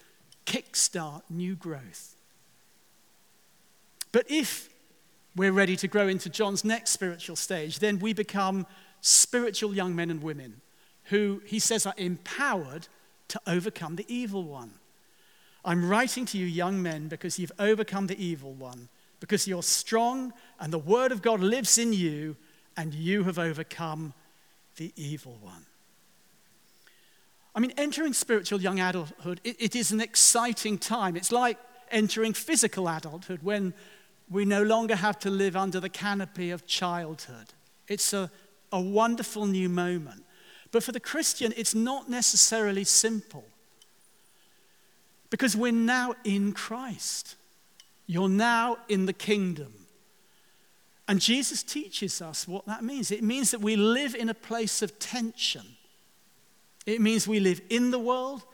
kickstart 0.45 1.23
new 1.31 1.55
growth. 1.55 2.15
But 4.13 4.27
if 4.31 4.69
we're 5.35 5.53
ready 5.53 5.77
to 5.77 5.89
grow 5.89 6.09
into 6.09 6.29
John's 6.29 6.65
next 6.65 6.91
spiritual 6.91 7.37
stage, 7.37 7.79
then 7.79 7.99
we 7.99 8.13
become 8.13 8.67
spiritual 9.01 9.75
young 9.75 9.97
men 9.97 10.11
and 10.11 10.23
women 10.23 10.61
who, 11.05 11.41
he 11.47 11.59
says, 11.59 11.87
are 11.87 11.95
empowered 11.97 12.89
to 13.29 13.41
overcome 13.47 13.97
the 13.97 14.05
evil 14.13 14.45
one. 14.45 14.73
I'm 15.65 15.89
writing 15.89 16.25
to 16.27 16.39
you, 16.39 16.47
young 16.47 16.83
men, 16.83 17.09
because 17.09 17.39
you've 17.39 17.53
overcome 17.59 18.07
the 18.07 18.23
evil 18.23 18.53
one, 18.53 18.89
because 19.21 19.47
you're 19.47 19.63
strong 19.63 20.33
and 20.59 20.73
the 20.73 20.79
word 20.79 21.13
of 21.13 21.23
God 21.23 21.41
lives 21.41 21.79
in 21.79 21.93
you, 21.93 22.37
and 22.77 22.95
you 22.95 23.25
have 23.25 23.39
overcome 23.39 24.15
the 24.77 24.93
evil 24.97 25.39
one. 25.43 25.67
I 27.55 27.61
mean, 27.61 27.73
entering 27.77 28.13
spiritual 28.13 28.61
young 28.61 28.81
adulthood, 28.81 29.41
it, 29.45 29.57
it 29.59 29.77
is 29.77 29.93
an 29.93 30.01
exciting 30.01 30.79
time. 30.79 31.17
It's 31.17 31.33
like 31.33 31.59
entering 31.91 32.33
physical 32.33 32.89
adulthood 32.89 33.41
when 33.43 33.75
we 34.31 34.45
no 34.45 34.63
longer 34.63 34.95
have 34.95 35.19
to 35.21 35.31
live 35.31 35.57
under 35.57 35.81
the 35.81 35.89
canopy 35.89 36.51
of 36.51 36.67
childhood. 36.67 37.53
It's 37.89 38.13
a, 38.13 38.31
a 38.71 38.81
wonderful 38.81 39.47
new 39.47 39.69
moment. 39.69 40.25
But 40.71 40.85
for 40.85 40.93
the 40.93 41.01
Christian, 41.01 41.53
it's 41.57 41.75
not 41.75 42.09
necessarily 42.09 42.85
simple. 42.85 43.45
Because 45.31 45.57
we're 45.57 45.73
now 45.73 46.15
in 46.25 46.53
Christ. 46.53 47.37
You're 48.07 48.29
now 48.29 48.79
in 48.89 49.07
the 49.07 49.13
kingdom. 49.13 49.73
And 51.07 51.21
Jesus 51.21 51.63
teaches 51.63 52.21
us 52.21 52.47
what 52.47 52.67
that 52.67 52.85
means. 52.85 53.11
It 53.11 53.23
means 53.23 53.51
that 53.53 53.61
we 53.61 53.77
live 53.77 54.15
in 54.15 54.29
a 54.29 54.35
place 54.35 54.83
of 54.83 54.99
tension. 54.99 55.65
It 56.87 57.01
means 57.01 57.27
we 57.27 57.41
live 57.41 57.61
in 57.69 57.91
the 57.91 57.99
world, 57.99 58.45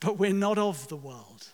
but 0.00 0.18
we're 0.18 0.32
not 0.32 0.58
of 0.58 0.88
the 0.88 0.96
world. 0.96 1.48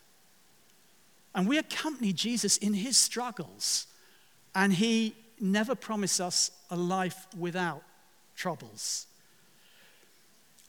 And 1.35 1.49
we 1.49 1.59
accompany 1.59 2.13
Jesus 2.13 2.57
in 2.57 2.75
his 2.75 2.97
struggles. 2.97 3.87
And 4.55 4.73
he 4.73 5.15
never 5.41 5.75
promised 5.75 6.21
us 6.21 6.51
a 6.71 6.77
life 6.77 7.27
without 7.37 7.83
troubles. 8.37 9.07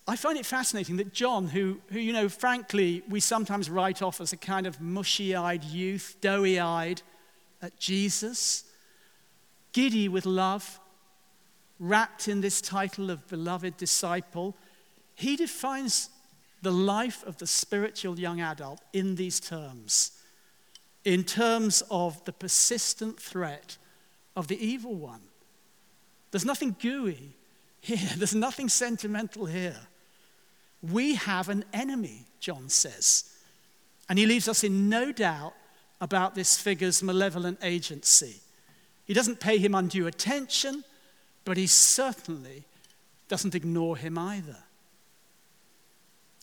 I 0.07 0.15
find 0.15 0.37
it 0.37 0.45
fascinating 0.45 0.97
that 0.97 1.13
John, 1.13 1.47
who, 1.47 1.81
who, 1.87 1.99
you 1.99 2.13
know, 2.13 2.29
frankly, 2.29 3.01
we 3.09 3.19
sometimes 3.19 3.69
write 3.69 4.01
off 4.01 4.21
as 4.21 4.33
a 4.33 4.37
kind 4.37 4.67
of 4.67 4.79
mushy 4.79 5.35
eyed 5.35 5.63
youth, 5.63 6.17
doughy 6.21 6.59
eyed 6.59 7.01
at 7.61 7.79
Jesus, 7.79 8.65
giddy 9.73 10.07
with 10.07 10.25
love, 10.25 10.79
wrapped 11.79 12.27
in 12.27 12.41
this 12.41 12.61
title 12.61 13.09
of 13.09 13.27
beloved 13.27 13.77
disciple, 13.77 14.55
he 15.15 15.35
defines 15.35 16.09
the 16.61 16.71
life 16.71 17.23
of 17.25 17.37
the 17.37 17.47
spiritual 17.47 18.19
young 18.19 18.41
adult 18.41 18.81
in 18.93 19.15
these 19.15 19.39
terms 19.39 20.11
in 21.05 21.23
terms 21.23 21.83
of 21.91 22.25
the 22.25 22.33
persistent 22.33 23.19
threat 23.19 23.77
of 24.35 24.47
the 24.47 24.65
evil 24.65 24.95
one. 24.95 25.21
There's 26.31 26.43
nothing 26.43 26.75
gooey 26.81 27.35
here, 27.79 28.09
there's 28.17 28.35
nothing 28.35 28.67
sentimental 28.67 29.45
here. 29.45 29.77
We 30.91 31.15
have 31.15 31.49
an 31.49 31.65
enemy, 31.73 32.25
John 32.39 32.69
says. 32.69 33.31
And 34.09 34.19
he 34.19 34.25
leaves 34.25 34.47
us 34.47 34.63
in 34.63 34.89
no 34.89 35.11
doubt 35.11 35.53
about 36.01 36.35
this 36.35 36.57
figure's 36.57 37.01
malevolent 37.01 37.59
agency. 37.63 38.41
He 39.05 39.13
doesn't 39.13 39.39
pay 39.39 39.57
him 39.57 39.73
undue 39.73 40.07
attention, 40.07 40.83
but 41.43 41.57
he 41.57 41.67
certainly 41.67 42.65
doesn't 43.27 43.55
ignore 43.55 43.97
him 43.97 44.17
either. 44.17 44.57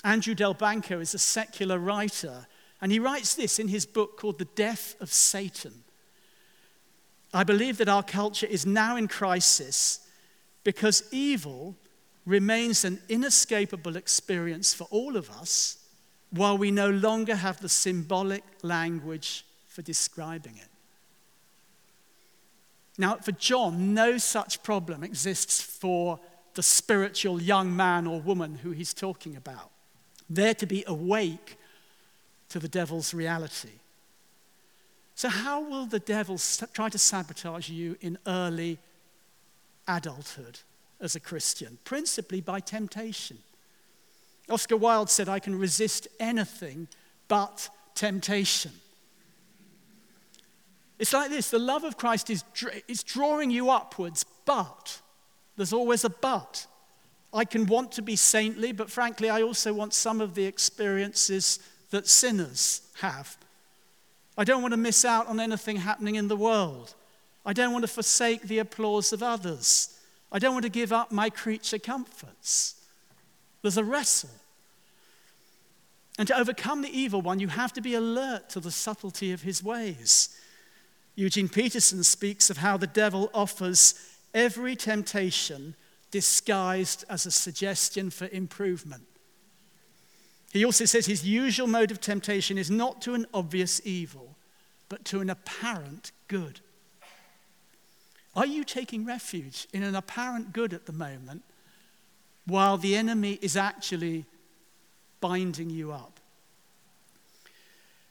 Andrew 0.04 0.34
Delbanco 0.34 1.00
is 1.00 1.14
a 1.14 1.18
secular 1.18 1.78
writer, 1.78 2.46
and 2.80 2.90
he 2.90 2.98
writes 2.98 3.34
this 3.34 3.58
in 3.58 3.68
his 3.68 3.86
book 3.86 4.18
called 4.18 4.38
The 4.38 4.44
Death 4.46 4.96
of 5.00 5.12
Satan. 5.12 5.84
I 7.32 7.44
believe 7.44 7.78
that 7.78 7.88
our 7.88 8.02
culture 8.02 8.46
is 8.46 8.66
now 8.66 8.96
in 8.96 9.08
crisis 9.08 10.06
because 10.64 11.04
evil 11.12 11.76
remains 12.24 12.84
an 12.84 13.00
inescapable 13.08 13.96
experience 13.96 14.72
for 14.72 14.86
all 14.90 15.16
of 15.16 15.30
us 15.30 15.78
while 16.30 16.56
we 16.56 16.70
no 16.70 16.88
longer 16.88 17.34
have 17.34 17.60
the 17.60 17.68
symbolic 17.68 18.44
language 18.62 19.44
for 19.66 19.82
describing 19.82 20.56
it. 20.56 20.68
Now, 22.98 23.16
for 23.16 23.32
John, 23.32 23.94
no 23.94 24.18
such 24.18 24.62
problem 24.62 25.02
exists 25.02 25.60
for 25.60 26.20
the 26.54 26.62
spiritual 26.62 27.40
young 27.40 27.74
man 27.74 28.06
or 28.06 28.20
woman 28.20 28.56
who 28.56 28.70
he's 28.70 28.94
talking 28.94 29.36
about. 29.36 29.70
They're 30.28 30.54
to 30.54 30.66
be 30.66 30.84
awake 30.86 31.56
to 32.50 32.58
the 32.58 32.68
devil's 32.68 33.14
reality. 33.14 33.80
So, 35.14 35.28
how 35.28 35.62
will 35.62 35.86
the 35.86 35.98
devil 35.98 36.38
try 36.72 36.88
to 36.88 36.98
sabotage 36.98 37.68
you 37.68 37.96
in 38.00 38.18
early 38.26 38.78
adulthood 39.88 40.60
as 41.02 41.14
a 41.14 41.20
Christian? 41.20 41.76
Principally 41.84 42.40
by 42.40 42.60
temptation. 42.60 43.36
Oscar 44.48 44.76
Wilde 44.76 45.10
said, 45.10 45.28
I 45.28 45.38
can 45.38 45.58
resist 45.58 46.08
anything 46.18 46.88
but 47.28 47.68
temptation. 47.94 48.72
It's 50.98 51.12
like 51.12 51.30
this 51.30 51.50
the 51.50 51.58
love 51.58 51.84
of 51.84 51.96
Christ 51.96 52.30
is, 52.30 52.44
is 52.88 53.02
drawing 53.02 53.50
you 53.50 53.70
upwards, 53.70 54.24
but 54.44 55.00
there's 55.56 55.72
always 55.72 56.04
a 56.04 56.10
but. 56.10 56.66
I 57.34 57.44
can 57.44 57.66
want 57.66 57.92
to 57.92 58.02
be 58.02 58.14
saintly, 58.14 58.72
but 58.72 58.90
frankly, 58.90 59.30
I 59.30 59.42
also 59.42 59.72
want 59.72 59.94
some 59.94 60.20
of 60.20 60.34
the 60.34 60.44
experiences 60.44 61.58
that 61.90 62.06
sinners 62.06 62.82
have. 63.00 63.36
I 64.36 64.44
don't 64.44 64.62
want 64.62 64.72
to 64.72 64.78
miss 64.78 65.04
out 65.04 65.26
on 65.26 65.40
anything 65.40 65.76
happening 65.76 66.14
in 66.14 66.28
the 66.28 66.36
world. 66.36 66.94
I 67.44 67.52
don't 67.52 67.72
want 67.72 67.82
to 67.82 67.88
forsake 67.88 68.42
the 68.42 68.58
applause 68.58 69.12
of 69.12 69.22
others. 69.22 69.98
I 70.32 70.38
don't 70.38 70.54
want 70.54 70.64
to 70.64 70.70
give 70.70 70.92
up 70.92 71.12
my 71.12 71.28
creature 71.28 71.78
comforts. 71.78 72.80
There's 73.60 73.76
a 73.76 73.84
wrestle. 73.84 74.30
And 76.18 76.26
to 76.28 76.36
overcome 76.36 76.82
the 76.82 76.98
evil 76.98 77.22
one, 77.22 77.38
you 77.38 77.48
have 77.48 77.72
to 77.74 77.80
be 77.80 77.94
alert 77.94 78.48
to 78.50 78.60
the 78.60 78.70
subtlety 78.70 79.32
of 79.32 79.42
his 79.42 79.62
ways. 79.62 80.36
Eugene 81.14 81.48
Peterson 81.48 82.02
speaks 82.02 82.48
of 82.48 82.58
how 82.58 82.76
the 82.76 82.86
devil 82.86 83.30
offers 83.34 83.94
every 84.34 84.74
temptation 84.74 85.74
disguised 86.10 87.04
as 87.08 87.26
a 87.26 87.30
suggestion 87.30 88.10
for 88.10 88.28
improvement. 88.28 89.04
He 90.52 90.64
also 90.64 90.84
says 90.84 91.06
his 91.06 91.26
usual 91.26 91.66
mode 91.66 91.90
of 91.90 92.00
temptation 92.00 92.58
is 92.58 92.70
not 92.70 93.00
to 93.02 93.14
an 93.14 93.26
obvious 93.32 93.80
evil, 93.84 94.36
but 94.88 95.04
to 95.06 95.20
an 95.20 95.30
apparent 95.30 96.12
good. 96.28 96.60
Are 98.34 98.46
you 98.46 98.64
taking 98.64 99.04
refuge 99.04 99.66
in 99.72 99.82
an 99.82 99.94
apparent 99.94 100.52
good 100.52 100.72
at 100.72 100.86
the 100.86 100.92
moment 100.92 101.42
while 102.46 102.78
the 102.78 102.96
enemy 102.96 103.38
is 103.42 103.56
actually 103.56 104.24
binding 105.20 105.70
you 105.70 105.92
up? 105.92 106.18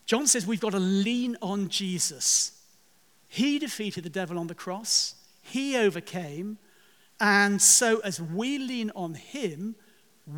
John 0.06 0.28
says 0.28 0.46
we've 0.46 0.60
got 0.60 0.74
to 0.74 0.80
lean 0.80 1.38
on 1.42 1.70
Jesus. 1.70 2.60
He 3.28 3.58
defeated 3.60 4.04
the 4.04 4.10
devil 4.10 4.38
on 4.38 4.48
the 4.48 4.56
cross, 4.56 5.16
he 5.42 5.76
overcame, 5.78 6.58
and 7.20 7.62
so 7.62 8.00
as 8.00 8.22
we 8.22 8.58
lean 8.58 8.92
on 8.96 9.14
him, 9.14 9.76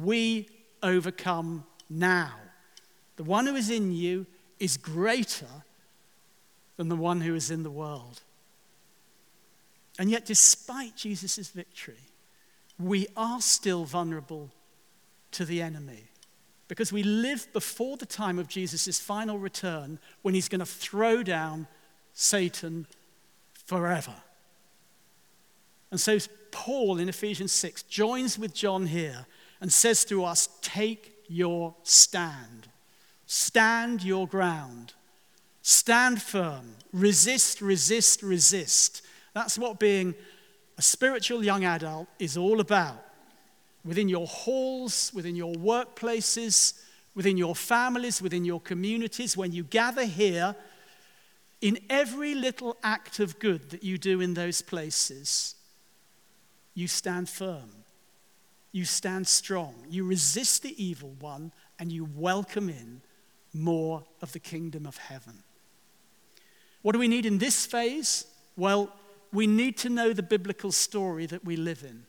we 0.02 0.48
overcome 0.82 1.66
now. 1.90 2.34
The 3.16 3.24
one 3.24 3.48
who 3.48 3.56
is 3.56 3.70
in 3.70 3.92
you 3.92 4.26
is 4.60 4.78
greater 4.78 5.48
than 6.78 6.90
the 6.90 6.96
one 6.96 7.22
who 7.22 7.36
is 7.36 7.50
in 7.52 7.64
the 7.64 7.72
world. 7.72 8.22
And 10.00 10.10
yet, 10.10 10.26
despite 10.26 10.96
Jesus' 10.96 11.50
victory, 11.50 12.10
we 12.80 13.08
are 13.16 13.42
still 13.42 13.86
vulnerable 13.86 14.50
to 15.32 15.46
the 15.46 15.62
enemy 15.62 16.10
because 16.68 16.92
we 16.92 17.04
live 17.04 17.48
before 17.54 17.98
the 17.98 18.06
time 18.06 18.40
of 18.40 18.48
Jesus' 18.48 19.00
final 19.00 19.38
return 19.38 20.00
when 20.22 20.34
he's 20.34 20.50
going 20.50 20.60
to 20.60 20.66
throw 20.66 21.22
down 21.22 21.68
Satan 22.14 22.88
forever. 23.54 24.16
And 25.92 26.00
so, 26.00 26.18
Paul 26.52 26.98
in 26.98 27.10
Ephesians 27.10 27.52
6 27.52 27.84
joins 27.84 28.40
with 28.40 28.54
John 28.54 28.88
here 28.88 29.28
and 29.62 29.72
says 29.72 30.04
to 30.06 30.24
us, 30.24 30.50
Take 30.62 31.14
your 31.28 31.76
stand. 31.84 32.68
Stand 33.28 34.04
your 34.04 34.28
ground. 34.28 34.94
Stand 35.62 36.22
firm. 36.22 36.76
Resist, 36.92 37.62
resist, 37.62 38.22
resist. 38.24 39.04
That's 39.34 39.58
what 39.58 39.80
being 39.80 40.16
a 40.78 40.82
spiritual 40.82 41.44
young 41.44 41.66
adult 41.66 42.08
is 42.20 42.38
all 42.38 42.60
about. 42.60 43.04
Within 43.86 44.08
your 44.08 44.28
halls, 44.28 45.12
within 45.14 45.36
your 45.36 45.54
workplaces, 45.56 46.80
within 47.16 47.38
your 47.38 47.56
families, 47.56 48.22
within 48.22 48.46
your 48.46 48.62
communities, 48.62 49.36
when 49.36 49.52
you 49.52 49.64
gather 49.64 50.06
here, 50.06 50.56
in 51.62 51.80
every 51.90 52.36
little 52.36 52.78
act 52.84 53.20
of 53.20 53.40
good 53.40 53.70
that 53.70 53.84
you 53.84 53.98
do 53.98 54.20
in 54.20 54.34
those 54.34 54.62
places, 54.62 55.56
you 56.74 56.88
stand 56.88 57.30
firm. 57.30 57.70
You 58.72 58.86
stand 58.86 59.28
strong. 59.28 59.76
You 59.90 60.04
resist 60.04 60.64
the 60.64 60.84
evil 60.84 61.16
one 61.20 61.52
and 61.80 61.92
you 61.92 62.10
welcome 62.16 62.70
in 62.70 63.02
more 63.54 64.04
of 64.22 64.32
the 64.32 64.40
kingdom 64.40 64.86
of 64.86 64.98
heaven. 64.98 65.44
What 66.82 66.94
do 66.94 67.00
we 67.00 67.08
need 67.08 67.26
in 67.26 67.38
this 67.38 67.66
phase? 67.66 68.26
Well, 68.58 68.92
we 69.34 69.48
need 69.48 69.78
to 69.78 69.90
know 69.90 70.14
the 70.14 70.24
biblical 70.24 70.72
story 70.72 71.26
that 71.26 71.44
we 71.44 71.56
live 71.56 71.84
in. 71.84 72.04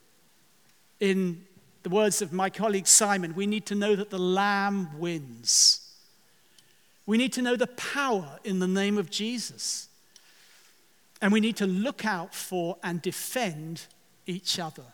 In 1.01 1.45
the 1.83 1.89
words 1.89 2.21
of 2.23 2.33
my 2.33 2.51
colleague 2.51 2.87
Simon, 2.87 3.35
we 3.35 3.47
need 3.47 3.67
to 3.67 3.75
know 3.75 3.97
that 3.97 4.11
the 4.11 4.19
Lamb 4.19 4.99
wins. 4.99 5.81
We 7.07 7.17
need 7.17 7.33
to 7.33 7.43
know 7.43 7.57
the 7.57 7.67
power 7.67 8.39
in 8.45 8.59
the 8.59 8.69
name 8.69 8.99
of 8.99 9.11
Jesus. 9.11 9.89
And 11.23 11.33
we 11.33 11.41
need 11.41 11.57
to 11.57 11.67
look 11.67 12.05
out 12.05 12.35
for 12.35 12.77
and 12.83 13.01
defend 13.01 13.87
each 14.27 14.59
other. 14.59 14.85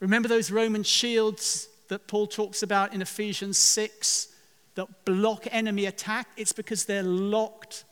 Remember 0.00 0.28
those 0.28 0.50
Roman 0.50 0.82
shields 0.82 1.68
that 1.88 2.06
Paul 2.06 2.26
talks 2.26 2.62
about 2.62 2.92
in 2.92 3.00
Ephesians 3.00 3.56
6 3.56 4.28
that 4.74 5.04
block 5.06 5.46
enemy 5.50 5.86
attack? 5.86 6.28
It's 6.36 6.52
because 6.52 6.84
they're 6.84 7.02
locked 7.02 7.84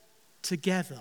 together. 0.43 1.01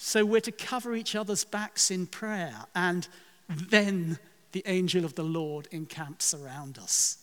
So 0.00 0.24
we're 0.24 0.40
to 0.42 0.52
cover 0.52 0.94
each 0.94 1.16
other's 1.16 1.44
backs 1.44 1.90
in 1.90 2.06
prayer, 2.06 2.54
and 2.72 3.08
then 3.48 4.20
the 4.52 4.62
angel 4.64 5.04
of 5.04 5.16
the 5.16 5.24
Lord 5.24 5.66
encamps 5.72 6.32
around 6.32 6.78
us. 6.78 7.18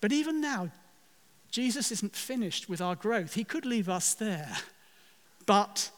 But 0.00 0.12
even 0.12 0.40
now, 0.40 0.70
Jesus 1.50 1.90
isn't 1.90 2.14
finished 2.14 2.68
with 2.68 2.80
our 2.80 2.94
growth. 2.94 3.34
He 3.34 3.42
could 3.42 3.66
leave 3.66 3.88
us 3.88 4.14
there, 4.14 4.56
but 5.46 5.90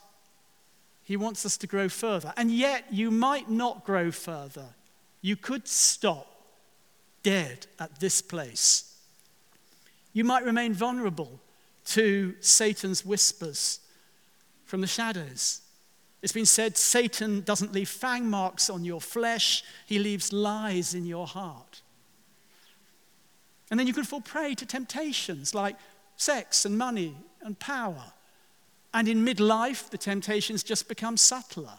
he 1.05 1.14
wants 1.14 1.45
us 1.45 1.59
to 1.59 1.66
grow 1.66 1.90
further. 1.90 2.33
And 2.38 2.51
yet, 2.51 2.87
you 2.90 3.11
might 3.11 3.51
not 3.51 3.85
grow 3.85 4.11
further. 4.11 4.71
You 5.21 5.37
could 5.37 5.69
stop 5.69 6.27
dead 7.23 7.66
at 7.79 8.01
this 8.01 8.23
place. 8.23 8.97
You 10.14 10.25
might 10.25 10.47
remain 10.47 10.73
vulnerable 10.73 11.38
to 11.85 12.35
Satan's 12.40 13.05
whispers 13.05 13.81
from 14.71 14.81
the 14.81 14.87
shadows. 14.87 15.61
It's 16.23 16.33
been 16.33 16.47
said 16.47 16.77
Satan 16.77 17.41
doesn't 17.41 17.73
leave 17.73 17.89
fang 17.89 18.29
marks 18.29 18.71
on 18.71 18.85
your 18.85 19.01
flesh, 19.01 19.65
he 19.87 19.99
leaves 19.99 20.33
lies 20.33 20.95
in 20.95 21.07
your 21.07 21.27
heart. 21.27 21.83
And 23.71 23.79
then 23.79 23.87
you 23.87 23.93
can 23.93 24.05
fall 24.05 24.21
prey 24.21 24.55
to 24.55 24.67
temptations 24.67 25.55
like 25.55 25.77
sex 26.17 26.65
and 26.65 26.77
money 26.77 27.17
and 27.43 27.59
power 27.59 28.13
and 28.93 29.09
in 29.09 29.25
midlife, 29.25 29.91
the 29.91 29.99
temptations 29.99 30.63
just 30.63 30.89
become 30.89 31.17
subtler 31.17 31.79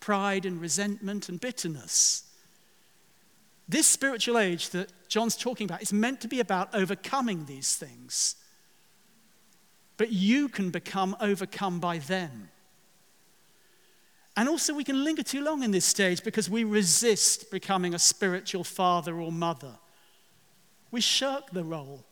pride 0.00 0.44
and 0.46 0.60
resentment 0.60 1.28
and 1.28 1.40
bitterness. 1.40 2.24
This 3.68 3.86
spiritual 3.86 4.36
age 4.36 4.70
that 4.70 4.90
John's 5.08 5.36
talking 5.36 5.64
about 5.64 5.80
is 5.80 5.92
meant 5.92 6.20
to 6.22 6.28
be 6.28 6.40
about 6.40 6.74
overcoming 6.74 7.44
these 7.44 7.76
things. 7.76 8.34
But 10.02 10.10
you 10.10 10.48
can 10.48 10.70
become 10.70 11.16
overcome 11.20 11.78
by 11.78 11.98
them. 11.98 12.48
And 14.36 14.48
also, 14.48 14.74
we 14.74 14.82
can 14.82 15.04
linger 15.04 15.22
too 15.22 15.44
long 15.44 15.62
in 15.62 15.70
this 15.70 15.84
stage 15.84 16.24
because 16.24 16.50
we 16.50 16.64
resist 16.64 17.52
becoming 17.52 17.94
a 17.94 18.00
spiritual 18.00 18.64
father 18.64 19.20
or 19.20 19.30
mother. 19.30 19.76
We 20.90 21.00
shirk 21.00 21.52
the 21.52 21.62
role. 21.62 22.02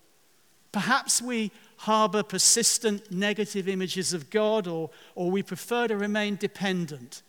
Perhaps 0.71 1.21
we 1.21 1.51
harbor 1.79 2.23
persistent 2.23 3.11
negative 3.11 3.67
images 3.67 4.13
of 4.13 4.31
God 4.31 4.69
or, 4.69 4.91
or 5.17 5.33
we 5.33 5.43
prefer 5.43 5.89
to 5.89 5.97
remain 5.97 6.37
dependent. 6.37 7.23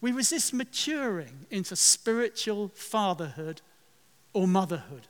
We 0.00 0.12
resist 0.12 0.54
maturing 0.54 1.46
into 1.50 1.74
spiritual 1.74 2.70
fatherhood 2.74 3.60
or 4.34 4.46
motherhood. 4.46 5.08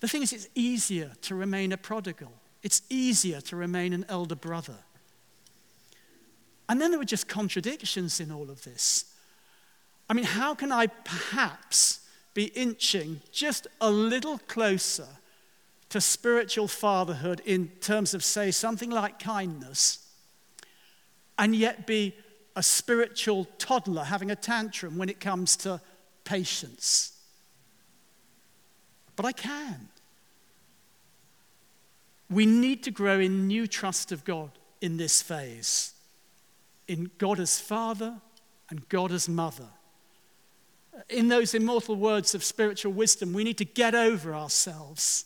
The 0.00 0.08
thing 0.08 0.22
is, 0.22 0.32
it's 0.32 0.48
easier 0.56 1.12
to 1.22 1.36
remain 1.36 1.70
a 1.70 1.76
prodigal, 1.76 2.32
it's 2.62 2.82
easier 2.88 3.40
to 3.42 3.56
remain 3.56 3.92
an 3.92 4.04
elder 4.08 4.34
brother. 4.34 4.76
And 6.68 6.80
then 6.80 6.90
there 6.90 6.98
were 6.98 7.04
just 7.04 7.28
contradictions 7.28 8.20
in 8.20 8.30
all 8.30 8.50
of 8.50 8.62
this. 8.64 9.06
I 10.08 10.14
mean, 10.14 10.24
how 10.24 10.54
can 10.54 10.72
I 10.72 10.86
perhaps 10.86 12.00
be 12.34 12.44
inching 12.46 13.20
just 13.32 13.66
a 13.80 13.90
little 13.90 14.38
closer 14.38 15.08
to 15.88 16.00
spiritual 16.00 16.68
fatherhood 16.68 17.40
in 17.44 17.68
terms 17.80 18.12
of, 18.12 18.22
say, 18.22 18.50
something 18.50 18.90
like 18.90 19.18
kindness, 19.18 20.06
and 21.38 21.54
yet 21.56 21.86
be 21.86 22.14
a 22.56 22.62
spiritual 22.62 23.46
toddler 23.58 24.04
having 24.04 24.30
a 24.30 24.36
tantrum 24.36 24.98
when 24.98 25.08
it 25.08 25.20
comes 25.20 25.56
to 25.56 25.80
patience? 26.24 27.12
But 29.16 29.24
I 29.24 29.32
can. 29.32 29.88
We 32.30 32.46
need 32.46 32.82
to 32.84 32.90
grow 32.90 33.18
in 33.18 33.46
new 33.46 33.66
trust 33.66 34.12
of 34.12 34.24
God 34.24 34.50
in 34.80 34.96
this 34.96 35.22
phase, 35.22 35.94
in 36.86 37.10
God 37.18 37.40
as 37.40 37.58
Father 37.58 38.20
and 38.70 38.88
God 38.88 39.12
as 39.12 39.28
Mother. 39.28 39.68
In 41.08 41.28
those 41.28 41.54
immortal 41.54 41.96
words 41.96 42.34
of 42.34 42.44
spiritual 42.44 42.92
wisdom, 42.92 43.32
we 43.32 43.44
need 43.44 43.58
to 43.58 43.64
get 43.64 43.94
over 43.94 44.34
ourselves 44.34 45.24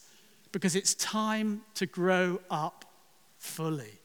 because 0.52 0.76
it's 0.76 0.94
time 0.94 1.62
to 1.74 1.86
grow 1.86 2.40
up 2.50 2.84
fully. 3.38 3.98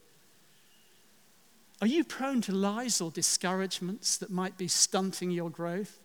Are 1.82 1.88
you 1.88 2.04
prone 2.04 2.42
to 2.42 2.52
lies 2.52 3.02
or 3.02 3.12
discouragements 3.12 4.18
that 4.18 4.32
might 4.32 4.58
be 4.58 4.68
stunting 4.68 5.30
your 5.30 5.52
growth? 5.52 6.00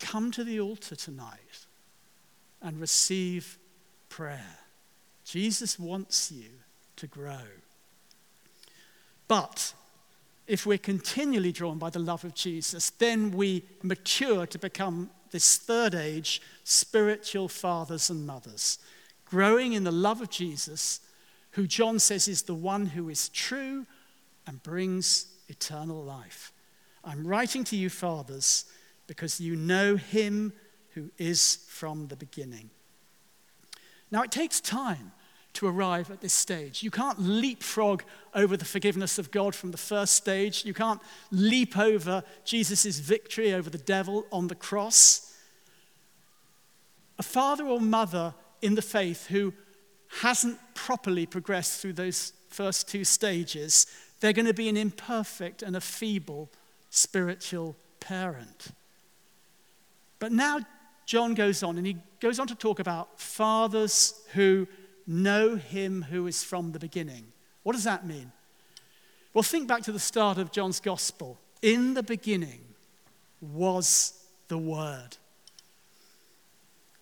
Come 0.00 0.30
to 0.30 0.44
the 0.44 0.60
altar 0.60 0.96
tonight 0.96 1.66
and 2.62 2.80
receive 2.80 3.58
prayer. 4.14 4.58
Jesus 5.24 5.76
wants 5.76 6.30
you 6.30 6.48
to 6.94 7.08
grow. 7.08 7.48
But 9.26 9.74
if 10.46 10.66
we're 10.66 10.78
continually 10.78 11.50
drawn 11.50 11.78
by 11.78 11.90
the 11.90 11.98
love 11.98 12.24
of 12.24 12.32
Jesus, 12.32 12.90
then 12.90 13.32
we 13.32 13.64
mature 13.82 14.46
to 14.46 14.58
become 14.58 15.10
this 15.32 15.56
third 15.56 15.96
age 15.96 16.40
spiritual 16.62 17.48
fathers 17.48 18.08
and 18.08 18.24
mothers, 18.24 18.78
growing 19.24 19.72
in 19.72 19.82
the 19.82 19.90
love 19.90 20.20
of 20.20 20.30
Jesus, 20.30 21.00
who 21.52 21.66
John 21.66 21.98
says 21.98 22.28
is 22.28 22.42
the 22.42 22.54
one 22.54 22.86
who 22.86 23.08
is 23.08 23.28
true 23.30 23.84
and 24.46 24.62
brings 24.62 25.26
eternal 25.48 26.04
life. 26.04 26.52
I'm 27.02 27.26
writing 27.26 27.64
to 27.64 27.76
you, 27.76 27.90
fathers, 27.90 28.66
because 29.08 29.40
you 29.40 29.56
know 29.56 29.96
him 29.96 30.52
who 30.90 31.10
is 31.18 31.66
from 31.68 32.06
the 32.06 32.16
beginning. 32.16 32.70
Now, 34.10 34.22
it 34.22 34.30
takes 34.30 34.60
time 34.60 35.12
to 35.54 35.66
arrive 35.68 36.10
at 36.10 36.20
this 36.20 36.32
stage. 36.32 36.82
You 36.82 36.90
can't 36.90 37.20
leapfrog 37.20 38.02
over 38.34 38.56
the 38.56 38.64
forgiveness 38.64 39.18
of 39.18 39.30
God 39.30 39.54
from 39.54 39.70
the 39.70 39.78
first 39.78 40.14
stage. 40.14 40.64
You 40.64 40.74
can't 40.74 41.00
leap 41.30 41.78
over 41.78 42.24
Jesus' 42.44 42.98
victory 42.98 43.54
over 43.54 43.70
the 43.70 43.78
devil 43.78 44.26
on 44.32 44.48
the 44.48 44.54
cross. 44.54 45.32
A 47.18 47.22
father 47.22 47.64
or 47.66 47.80
mother 47.80 48.34
in 48.62 48.74
the 48.74 48.82
faith 48.82 49.28
who 49.28 49.52
hasn't 50.20 50.58
properly 50.74 51.26
progressed 51.26 51.80
through 51.80 51.92
those 51.92 52.32
first 52.48 52.88
two 52.88 53.04
stages, 53.04 53.86
they're 54.20 54.32
going 54.32 54.46
to 54.46 54.54
be 54.54 54.68
an 54.68 54.76
imperfect 54.76 55.62
and 55.62 55.76
a 55.76 55.80
feeble 55.80 56.50
spiritual 56.90 57.76
parent. 58.00 58.68
But 60.18 60.32
now 60.32 60.60
John 61.06 61.34
goes 61.34 61.62
on 61.62 61.76
and 61.76 61.86
he 61.86 61.96
goes 62.20 62.38
on 62.38 62.46
to 62.46 62.54
talk 62.54 62.78
about 62.78 63.20
fathers 63.20 64.22
who 64.32 64.66
know 65.06 65.56
him 65.56 66.02
who 66.02 66.26
is 66.26 66.42
from 66.42 66.72
the 66.72 66.78
beginning. 66.78 67.26
What 67.62 67.74
does 67.74 67.84
that 67.84 68.06
mean? 68.06 68.32
Well, 69.32 69.42
think 69.42 69.68
back 69.68 69.82
to 69.82 69.92
the 69.92 69.98
start 69.98 70.38
of 70.38 70.52
John's 70.52 70.80
gospel. 70.80 71.38
In 71.60 71.94
the 71.94 72.02
beginning 72.02 72.60
was 73.40 74.24
the 74.48 74.58
Word. 74.58 75.16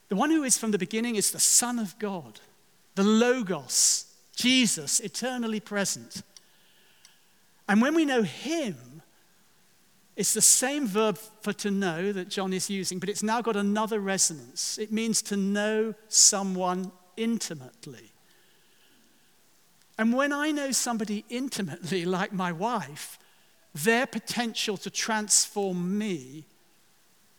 The 0.08 0.16
one 0.16 0.30
who 0.30 0.42
is 0.42 0.58
from 0.58 0.72
the 0.72 0.78
beginning 0.78 1.16
is 1.16 1.30
the 1.30 1.40
Son 1.40 1.78
of 1.78 1.98
God, 1.98 2.40
the 2.94 3.02
Logos, 3.02 4.06
Jesus, 4.34 5.00
eternally 5.00 5.60
present. 5.60 6.22
And 7.68 7.80
when 7.80 7.94
we 7.94 8.04
know 8.04 8.22
him, 8.22 8.76
it's 10.16 10.34
the 10.34 10.42
same 10.42 10.86
verb 10.86 11.18
for 11.40 11.52
to 11.54 11.70
know 11.70 12.12
that 12.12 12.28
John 12.28 12.52
is 12.52 12.68
using, 12.68 12.98
but 12.98 13.08
it's 13.08 13.22
now 13.22 13.40
got 13.40 13.56
another 13.56 13.98
resonance. 13.98 14.78
It 14.78 14.92
means 14.92 15.22
to 15.22 15.36
know 15.36 15.94
someone 16.08 16.92
intimately. 17.16 18.12
And 19.98 20.12
when 20.12 20.32
I 20.32 20.50
know 20.50 20.70
somebody 20.70 21.24
intimately, 21.28 22.04
like 22.18 22.32
my 22.32 22.52
wife, 22.52 23.18
their 23.74 24.06
potential 24.06 24.76
to 24.78 24.90
transform 24.90 25.96
me 25.96 26.44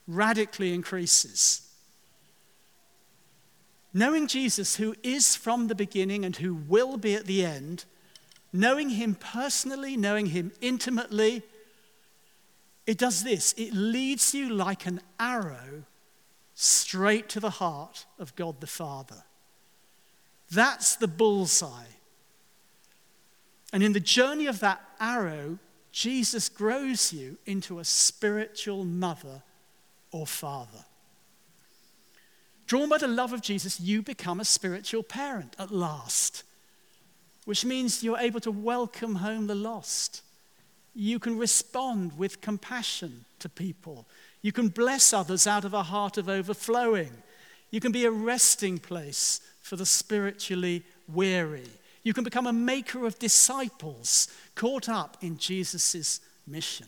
radically 0.07 0.73
increases. 0.73 1.69
Knowing 3.93 4.25
Jesus, 4.25 4.77
who 4.77 4.95
is 5.03 5.35
from 5.35 5.67
the 5.67 5.75
beginning 5.75 6.25
and 6.25 6.35
who 6.37 6.55
will 6.55 6.97
be 6.97 7.13
at 7.13 7.25
the 7.25 7.45
end, 7.45 7.85
knowing 8.51 8.89
him 8.89 9.13
personally, 9.13 9.95
knowing 9.95 10.27
him 10.27 10.51
intimately, 10.61 11.43
it 12.85 12.97
does 12.97 13.23
this 13.23 13.53
it 13.53 13.73
leads 13.73 14.33
you 14.33 14.49
like 14.49 14.85
an 14.85 15.01
arrow 15.19 15.83
straight 16.53 17.29
to 17.29 17.39
the 17.39 17.49
heart 17.49 18.05
of 18.19 18.35
God 18.35 18.61
the 18.61 18.67
Father. 18.67 19.23
That's 20.51 20.95
the 20.95 21.07
bullseye. 21.07 21.85
And 23.71 23.81
in 23.81 23.93
the 23.93 23.99
journey 23.99 24.45
of 24.45 24.59
that 24.59 24.81
arrow, 24.99 25.57
Jesus 25.91 26.47
grows 26.47 27.11
you 27.11 27.37
into 27.45 27.79
a 27.79 27.83
spiritual 27.83 28.85
mother 28.85 29.41
or 30.11 30.27
father. 30.27 30.85
Drawn 32.67 32.87
by 32.87 32.99
the 32.99 33.07
love 33.07 33.33
of 33.33 33.41
Jesus, 33.41 33.79
you 33.79 34.01
become 34.01 34.39
a 34.39 34.45
spiritual 34.45 35.03
parent 35.03 35.55
at 35.59 35.71
last, 35.71 36.43
which 37.45 37.65
means 37.65 38.03
you're 38.03 38.17
able 38.17 38.39
to 38.39 38.51
welcome 38.51 39.15
home 39.15 39.47
the 39.47 39.55
lost. 39.55 40.21
You 40.95 41.19
can 41.19 41.37
respond 41.37 42.17
with 42.17 42.41
compassion 42.41 43.25
to 43.39 43.49
people. 43.49 44.07
You 44.41 44.51
can 44.51 44.67
bless 44.69 45.13
others 45.13 45.47
out 45.47 45.65
of 45.65 45.73
a 45.73 45.83
heart 45.83 46.17
of 46.17 46.29
overflowing. 46.29 47.11
You 47.71 47.79
can 47.79 47.91
be 47.91 48.05
a 48.05 48.11
resting 48.11 48.77
place 48.77 49.41
for 49.61 49.75
the 49.75 49.85
spiritually 49.85 50.83
weary. 51.07 51.69
You 52.03 52.13
can 52.13 52.23
become 52.23 52.45
a 52.45 52.53
maker 52.53 53.05
of 53.05 53.17
disciples 53.17 54.27
caught 54.55 54.87
up 54.87 55.17
in 55.21 55.37
Jesus' 55.37 56.19
mission. 56.45 56.87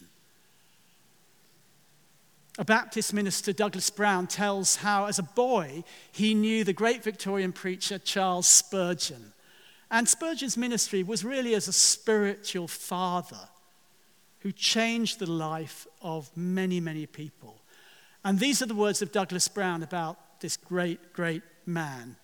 A 2.57 2.63
Baptist 2.65 3.13
minister, 3.13 3.51
Douglas 3.51 3.89
Brown, 3.89 4.27
tells 4.27 4.77
how, 4.77 5.05
as 5.05 5.19
a 5.19 5.23
boy, 5.23 5.83
he 6.11 6.33
knew 6.33 6.63
the 6.63 6.73
great 6.73 7.03
Victorian 7.03 7.51
preacher 7.51 7.97
Charles 7.97 8.47
Spurgeon. 8.47 9.33
And 9.91 10.07
Spurgeon's 10.07 10.55
ministry 10.55 11.03
was 11.03 11.25
really 11.25 11.53
as 11.53 11.67
a 11.67 11.73
spiritual 11.73 12.67
father 12.67 13.49
who 14.45 14.51
changed 14.51 15.17
the 15.17 15.25
life 15.25 15.87
of 16.03 16.29
many, 16.37 16.79
many 16.79 17.07
people. 17.07 17.63
And 18.23 18.37
these 18.37 18.61
are 18.61 18.67
the 18.67 18.75
words 18.75 19.01
of 19.01 19.11
Douglas 19.11 19.47
Brown 19.47 19.81
about 19.81 20.39
this 20.39 20.55
great, 20.55 21.13
great 21.13 21.41
man. 21.65 22.15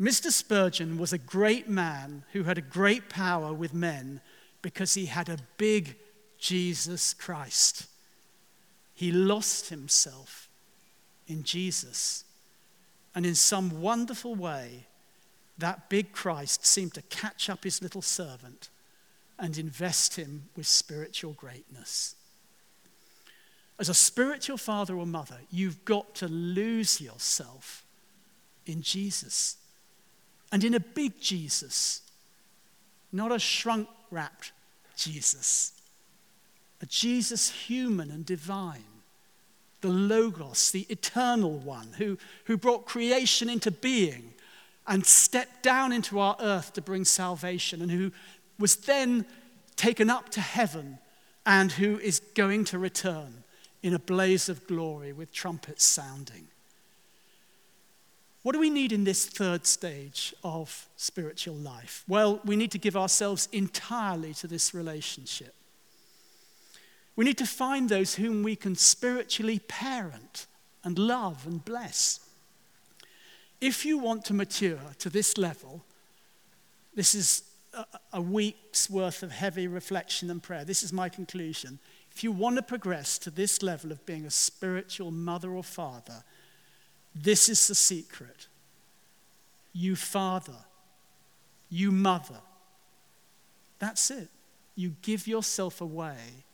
Mr. 0.00 0.30
Spurgeon 0.30 0.96
was 0.96 1.12
a 1.12 1.18
great 1.18 1.68
man 1.68 2.24
who 2.32 2.44
had 2.44 2.56
a 2.56 2.62
great 2.62 3.10
power 3.10 3.52
with 3.52 3.74
men 3.74 4.22
because 4.62 4.94
he 4.94 5.04
had 5.04 5.28
a 5.28 5.36
big 5.58 5.96
Jesus 6.38 7.12
Christ. 7.12 7.84
He 8.94 9.12
lost 9.12 9.68
himself 9.68 10.48
in 11.26 11.42
Jesus. 11.42 12.24
And 13.14 13.26
in 13.26 13.34
some 13.34 13.82
wonderful 13.82 14.34
way, 14.34 14.86
that 15.58 15.90
big 15.90 16.12
Christ 16.12 16.64
seemed 16.64 16.94
to 16.94 17.02
catch 17.02 17.50
up 17.50 17.62
his 17.62 17.82
little 17.82 18.00
servant 18.00 18.70
and 19.38 19.58
invest 19.58 20.16
him 20.16 20.44
with 20.56 20.66
spiritual 20.66 21.32
greatness. 21.32 22.14
As 23.78 23.88
a 23.88 23.94
spiritual 23.94 24.58
father 24.58 24.96
or 24.96 25.06
mother, 25.06 25.38
you've 25.50 25.84
got 25.84 26.14
to 26.16 26.28
lose 26.28 27.00
yourself 27.00 27.84
in 28.66 28.82
Jesus 28.82 29.56
and 30.52 30.62
in 30.62 30.74
a 30.74 30.80
big 30.80 31.18
Jesus, 31.20 32.02
not 33.10 33.32
a 33.32 33.38
shrunk 33.38 33.88
wrapped 34.10 34.52
Jesus, 34.96 35.72
a 36.80 36.86
Jesus 36.86 37.50
human 37.50 38.10
and 38.10 38.26
divine, 38.26 38.84
the 39.80 39.88
Logos, 39.88 40.70
the 40.70 40.86
eternal 40.90 41.58
one 41.58 41.88
who, 41.96 42.18
who 42.44 42.56
brought 42.56 42.84
creation 42.84 43.48
into 43.48 43.70
being 43.70 44.34
and 44.86 45.04
stepped 45.06 45.62
down 45.62 45.92
into 45.92 46.18
our 46.18 46.36
earth 46.40 46.72
to 46.74 46.82
bring 46.82 47.04
salvation, 47.04 47.80
and 47.82 47.90
who 47.90 48.12
was 48.62 48.76
then 48.76 49.26
taken 49.74 50.08
up 50.08 50.28
to 50.28 50.40
heaven 50.40 50.98
and 51.44 51.72
who 51.72 51.98
is 51.98 52.20
going 52.34 52.64
to 52.64 52.78
return 52.78 53.42
in 53.82 53.92
a 53.92 53.98
blaze 53.98 54.48
of 54.48 54.64
glory 54.68 55.12
with 55.12 55.32
trumpets 55.32 55.82
sounding. 55.82 56.46
What 58.44 58.52
do 58.52 58.60
we 58.60 58.70
need 58.70 58.92
in 58.92 59.02
this 59.02 59.26
third 59.26 59.66
stage 59.66 60.32
of 60.44 60.86
spiritual 60.96 61.56
life? 61.56 62.04
Well, 62.06 62.40
we 62.44 62.54
need 62.54 62.70
to 62.70 62.78
give 62.78 62.96
ourselves 62.96 63.48
entirely 63.50 64.32
to 64.34 64.46
this 64.46 64.72
relationship. 64.72 65.54
We 67.16 67.24
need 67.24 67.38
to 67.38 67.46
find 67.46 67.88
those 67.88 68.14
whom 68.14 68.44
we 68.44 68.54
can 68.54 68.76
spiritually 68.76 69.58
parent 69.58 70.46
and 70.84 70.96
love 71.00 71.48
and 71.48 71.64
bless. 71.64 72.20
If 73.60 73.84
you 73.84 73.98
want 73.98 74.24
to 74.26 74.34
mature 74.34 74.94
to 75.00 75.10
this 75.10 75.36
level, 75.36 75.84
this 76.94 77.16
is 77.16 77.42
a 78.12 78.20
week's 78.20 78.90
worth 78.90 79.22
of 79.22 79.32
heavy 79.32 79.66
reflection 79.66 80.30
and 80.30 80.42
prayer. 80.42 80.64
This 80.64 80.82
is 80.82 80.92
my 80.92 81.08
conclusion. 81.08 81.78
If 82.10 82.22
you 82.22 82.30
want 82.30 82.56
to 82.56 82.62
progress 82.62 83.18
to 83.18 83.30
this 83.30 83.62
level 83.62 83.90
of 83.90 84.04
being 84.04 84.26
a 84.26 84.30
spiritual 84.30 85.10
mother 85.10 85.50
or 85.52 85.64
father, 85.64 86.24
this 87.14 87.48
is 87.48 87.66
the 87.68 87.74
secret. 87.74 88.48
You 89.72 89.96
father, 89.96 90.64
you 91.70 91.90
mother. 91.90 92.40
That's 93.78 94.10
it. 94.10 94.28
You 94.74 94.96
give 95.02 95.26
yourself 95.26 95.80
away 95.80 96.44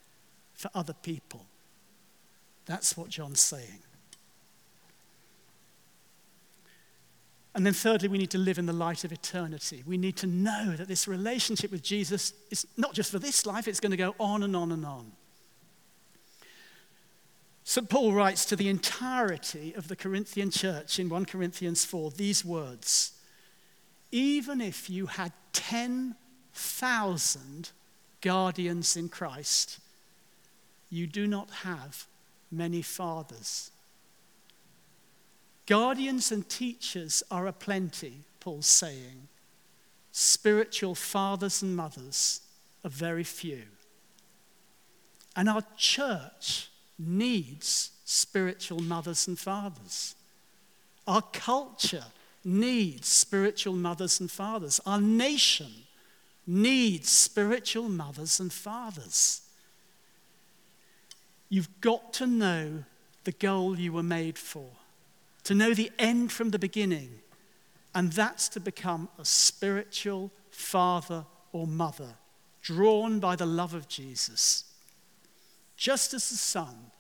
for 0.55 0.71
other 0.75 0.95
people. 0.95 1.47
That's 2.67 2.97
what 2.97 3.09
John's 3.09 3.41
saying. 3.41 3.83
And 7.59 7.67
then, 7.67 7.75
thirdly, 7.75 8.07
we 8.07 8.19
need 8.19 8.31
to 8.31 8.39
live 8.39 8.61
in 8.61 8.67
the 8.67 8.73
light 8.73 9.03
of 9.03 9.11
eternity. 9.11 9.83
We 9.85 9.99
need 9.99 10.15
to 10.19 10.29
know 10.29 10.77
that 10.77 10.87
this 10.87 11.09
relationship 11.09 11.73
with 11.73 11.83
Jesus 11.83 12.33
is 12.53 12.69
not 12.77 12.95
just 12.95 13.11
for 13.11 13.19
this 13.19 13.45
life, 13.47 13.67
it's 13.67 13.81
going 13.81 13.91
to 13.91 13.97
go 13.97 14.15
on 14.21 14.45
and 14.45 14.55
on 14.55 14.71
and 14.71 14.87
on. 14.87 15.11
St. 17.65 17.91
Paul 17.91 18.13
writes 18.13 18.45
to 18.45 18.55
the 18.55 18.69
entirety 18.69 19.75
of 19.75 19.89
the 19.89 19.97
Corinthian 19.97 20.53
church 20.53 21.01
in 21.01 21.09
1 21.09 21.25
Corinthians 21.25 21.85
4 21.85 22.13
these 22.13 22.45
words 22.45 23.15
Even 24.13 24.61
if 24.61 24.89
you 24.89 25.07
had 25.07 25.33
10,000 25.53 27.71
guardians 28.21 28.97
in 28.97 29.09
Christ, 29.09 29.81
you 30.91 31.09
do 31.09 31.27
not 31.27 31.51
have 31.51 32.07
many 32.53 32.83
fathers. 32.83 33.73
Guardians 35.69 36.33
and 36.33 36.49
teachers 36.49 37.23
are 37.31 37.47
aplenty, 37.47 38.25
Paul's 38.41 38.67
saying. 38.67 39.29
Spiritual 40.13 40.95
fathers 40.95 41.61
and 41.61 41.77
mothers 41.77 42.41
are 42.85 42.91
very 42.91 43.23
few. 43.23 43.65
And 45.37 45.47
our 45.47 45.63
church 45.77 46.71
needs 46.99 47.91
spiritual 48.07 48.81
mothers 48.81 49.29
and 49.29 49.39
fathers. 49.39 50.15
Our 51.07 51.21
culture 51.21 52.07
needs 52.43 53.07
spiritual 53.07 53.75
mothers 53.75 54.21
and 54.21 54.31
fathers. 54.31 54.81
Our 54.87 55.03
nation 55.03 55.71
needs 56.47 57.11
spiritual 57.11 57.91
mothers 57.91 58.41
and 58.41 58.51
fathers. 58.51 59.43
You've 61.51 61.83
got 61.83 62.15
to 62.15 62.27
know 62.27 62.85
the 63.25 63.33
goal 63.33 63.79
you 63.79 63.93
were 63.93 64.03
made 64.03 64.39
for, 64.39 64.71
to 65.49 65.55
know 65.55 65.73
the 65.73 65.91
end 65.99 66.31
from 66.31 66.51
the 66.51 66.59
beginning, 66.59 67.09
and 67.95 68.13
that's 68.13 68.51
to 68.51 68.61
become 68.61 69.09
a 69.19 69.25
spiritual 69.25 70.31
father 70.51 71.25
or 71.53 71.67
mother, 71.67 72.17
drawn 72.61 73.19
by 73.19 73.35
the 73.35 73.47
love 73.47 73.73
of 73.73 73.89
Jesus. 73.89 74.65
Just 75.75 76.13
as 76.13 76.29
the 76.29 76.37
sun 76.37 76.91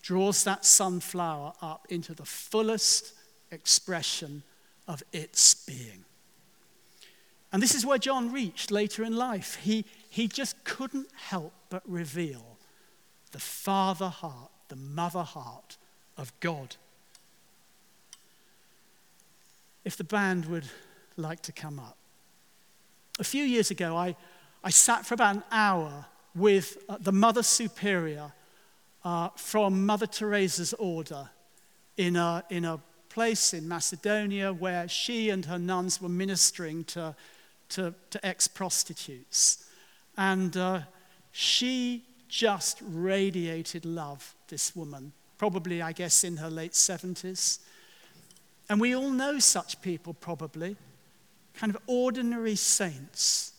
draws 0.00 0.44
that 0.44 0.64
sunflower 0.64 1.54
up 1.60 1.88
into 1.90 2.14
the 2.14 2.24
fullest 2.24 3.14
expression 3.50 4.44
of 4.86 5.02
its 5.12 5.54
being. 5.66 6.04
And 7.52 7.60
this 7.60 7.74
is 7.74 7.84
where 7.84 7.98
John 7.98 8.30
reached 8.30 8.70
later 8.70 9.02
in 9.02 9.16
life. 9.16 9.56
He, 9.56 9.84
he 10.08 10.28
just 10.28 10.62
couldn't 10.62 11.08
help 11.16 11.52
but 11.68 11.82
reveal 11.84 12.58
the 13.32 13.40
father 13.40 14.08
heart, 14.08 14.52
the 14.68 14.76
mother 14.76 15.24
heart 15.24 15.76
of 16.16 16.32
God. 16.38 16.76
If 19.88 19.96
the 19.96 20.04
band 20.04 20.44
would 20.44 20.66
like 21.16 21.40
to 21.44 21.50
come 21.50 21.78
up. 21.78 21.96
A 23.18 23.24
few 23.24 23.42
years 23.42 23.70
ago, 23.70 23.96
I, 23.96 24.16
I 24.62 24.68
sat 24.68 25.06
for 25.06 25.14
about 25.14 25.36
an 25.36 25.42
hour 25.50 26.04
with 26.34 26.76
uh, 26.90 26.98
the 27.00 27.10
Mother 27.10 27.42
Superior 27.42 28.30
uh, 29.02 29.30
from 29.36 29.86
Mother 29.86 30.06
Teresa's 30.06 30.74
order 30.74 31.30
in 31.96 32.16
a, 32.16 32.44
in 32.50 32.66
a 32.66 32.78
place 33.08 33.54
in 33.54 33.66
Macedonia 33.66 34.52
where 34.52 34.86
she 34.88 35.30
and 35.30 35.46
her 35.46 35.58
nuns 35.58 36.02
were 36.02 36.10
ministering 36.10 36.84
to, 36.84 37.16
to, 37.70 37.94
to 38.10 38.26
ex 38.26 38.46
prostitutes. 38.46 39.64
And 40.18 40.54
uh, 40.54 40.80
she 41.32 42.04
just 42.28 42.82
radiated 42.82 43.86
love, 43.86 44.34
this 44.48 44.76
woman, 44.76 45.12
probably, 45.38 45.80
I 45.80 45.92
guess, 45.92 46.24
in 46.24 46.36
her 46.36 46.50
late 46.50 46.72
70s. 46.72 47.60
And 48.68 48.80
we 48.80 48.94
all 48.94 49.10
know 49.10 49.38
such 49.38 49.80
people, 49.80 50.14
probably, 50.14 50.76
kind 51.54 51.74
of 51.74 51.80
ordinary 51.86 52.56
saints. 52.56 53.52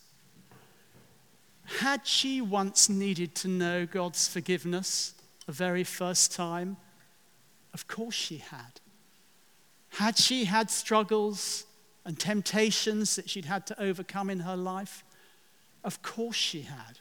Had 1.78 2.06
she 2.06 2.40
once 2.40 2.88
needed 2.88 3.34
to 3.36 3.48
know 3.48 3.86
God's 3.86 4.28
forgiveness 4.28 5.14
the 5.46 5.52
very 5.52 5.84
first 5.84 6.32
time? 6.32 6.76
Of 7.74 7.86
course 7.86 8.14
she 8.14 8.38
had. 8.38 8.80
Had 9.90 10.16
she 10.16 10.44
had 10.44 10.70
struggles 10.70 11.64
and 12.04 12.18
temptations 12.18 13.16
that 13.16 13.28
she'd 13.28 13.44
had 13.44 13.66
to 13.66 13.80
overcome 13.80 14.30
in 14.30 14.40
her 14.40 14.56
life? 14.56 15.04
Of 15.82 16.02
course 16.02 16.36
she 16.36 16.62
had. 16.62 16.98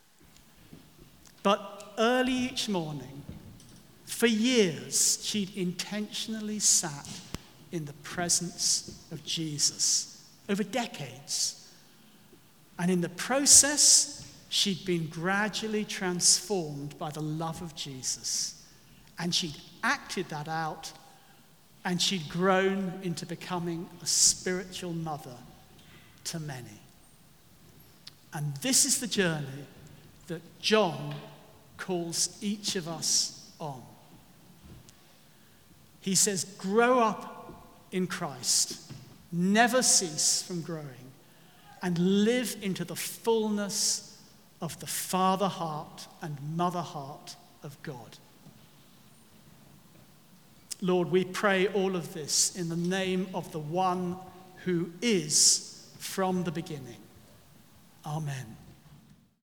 But 1.43 1.93
early 1.97 2.33
each 2.33 2.67
morning, 2.69 3.23
for 4.05 4.27
years, 4.27 5.19
she'd 5.23 5.55
intentionally 5.55 6.59
sat 6.59 7.07
in 7.71 7.85
the 7.85 7.93
presence 7.93 9.05
of 9.11 9.23
Jesus 9.23 10.23
over 10.47 10.63
decades. 10.63 11.67
And 12.77 12.89
in 12.89 13.01
the 13.01 13.09
process, 13.09 14.25
she'd 14.49 14.85
been 14.85 15.07
gradually 15.07 15.85
transformed 15.85 16.97
by 16.97 17.11
the 17.11 17.21
love 17.21 17.61
of 17.61 17.75
Jesus. 17.75 18.63
And 19.19 19.33
she'd 19.33 19.55
acted 19.83 20.29
that 20.29 20.47
out, 20.47 20.91
and 21.85 22.01
she'd 22.01 22.27
grown 22.29 22.93
into 23.03 23.25
becoming 23.25 23.87
a 24.01 24.05
spiritual 24.05 24.93
mother 24.93 25.35
to 26.25 26.39
many. 26.39 26.79
And 28.33 28.55
this 28.57 28.85
is 28.85 28.99
the 28.99 29.07
journey 29.07 29.65
that 30.27 30.41
John 30.59 31.15
calls 31.77 32.37
each 32.41 32.75
of 32.75 32.87
us 32.87 33.51
on. 33.59 33.81
He 36.01 36.15
says, 36.15 36.45
Grow 36.57 36.99
up 36.99 37.38
in 37.91 38.07
Christ, 38.07 38.91
never 39.31 39.81
cease 39.81 40.41
from 40.41 40.61
growing, 40.61 41.11
and 41.81 41.97
live 42.25 42.57
into 42.61 42.83
the 42.83 42.95
fullness 42.95 44.17
of 44.61 44.79
the 44.79 44.87
father 44.87 45.47
heart 45.47 46.07
and 46.21 46.37
mother 46.55 46.81
heart 46.81 47.35
of 47.63 47.81
God. 47.83 48.17
Lord, 50.81 51.11
we 51.11 51.25
pray 51.25 51.67
all 51.67 51.95
of 51.95 52.13
this 52.13 52.55
in 52.55 52.69
the 52.69 52.75
name 52.75 53.27
of 53.33 53.51
the 53.51 53.59
one 53.59 54.17
who 54.63 54.91
is 55.01 55.89
from 55.99 56.43
the 56.43 56.51
beginning. 56.51 56.97
Amen. 58.05 58.57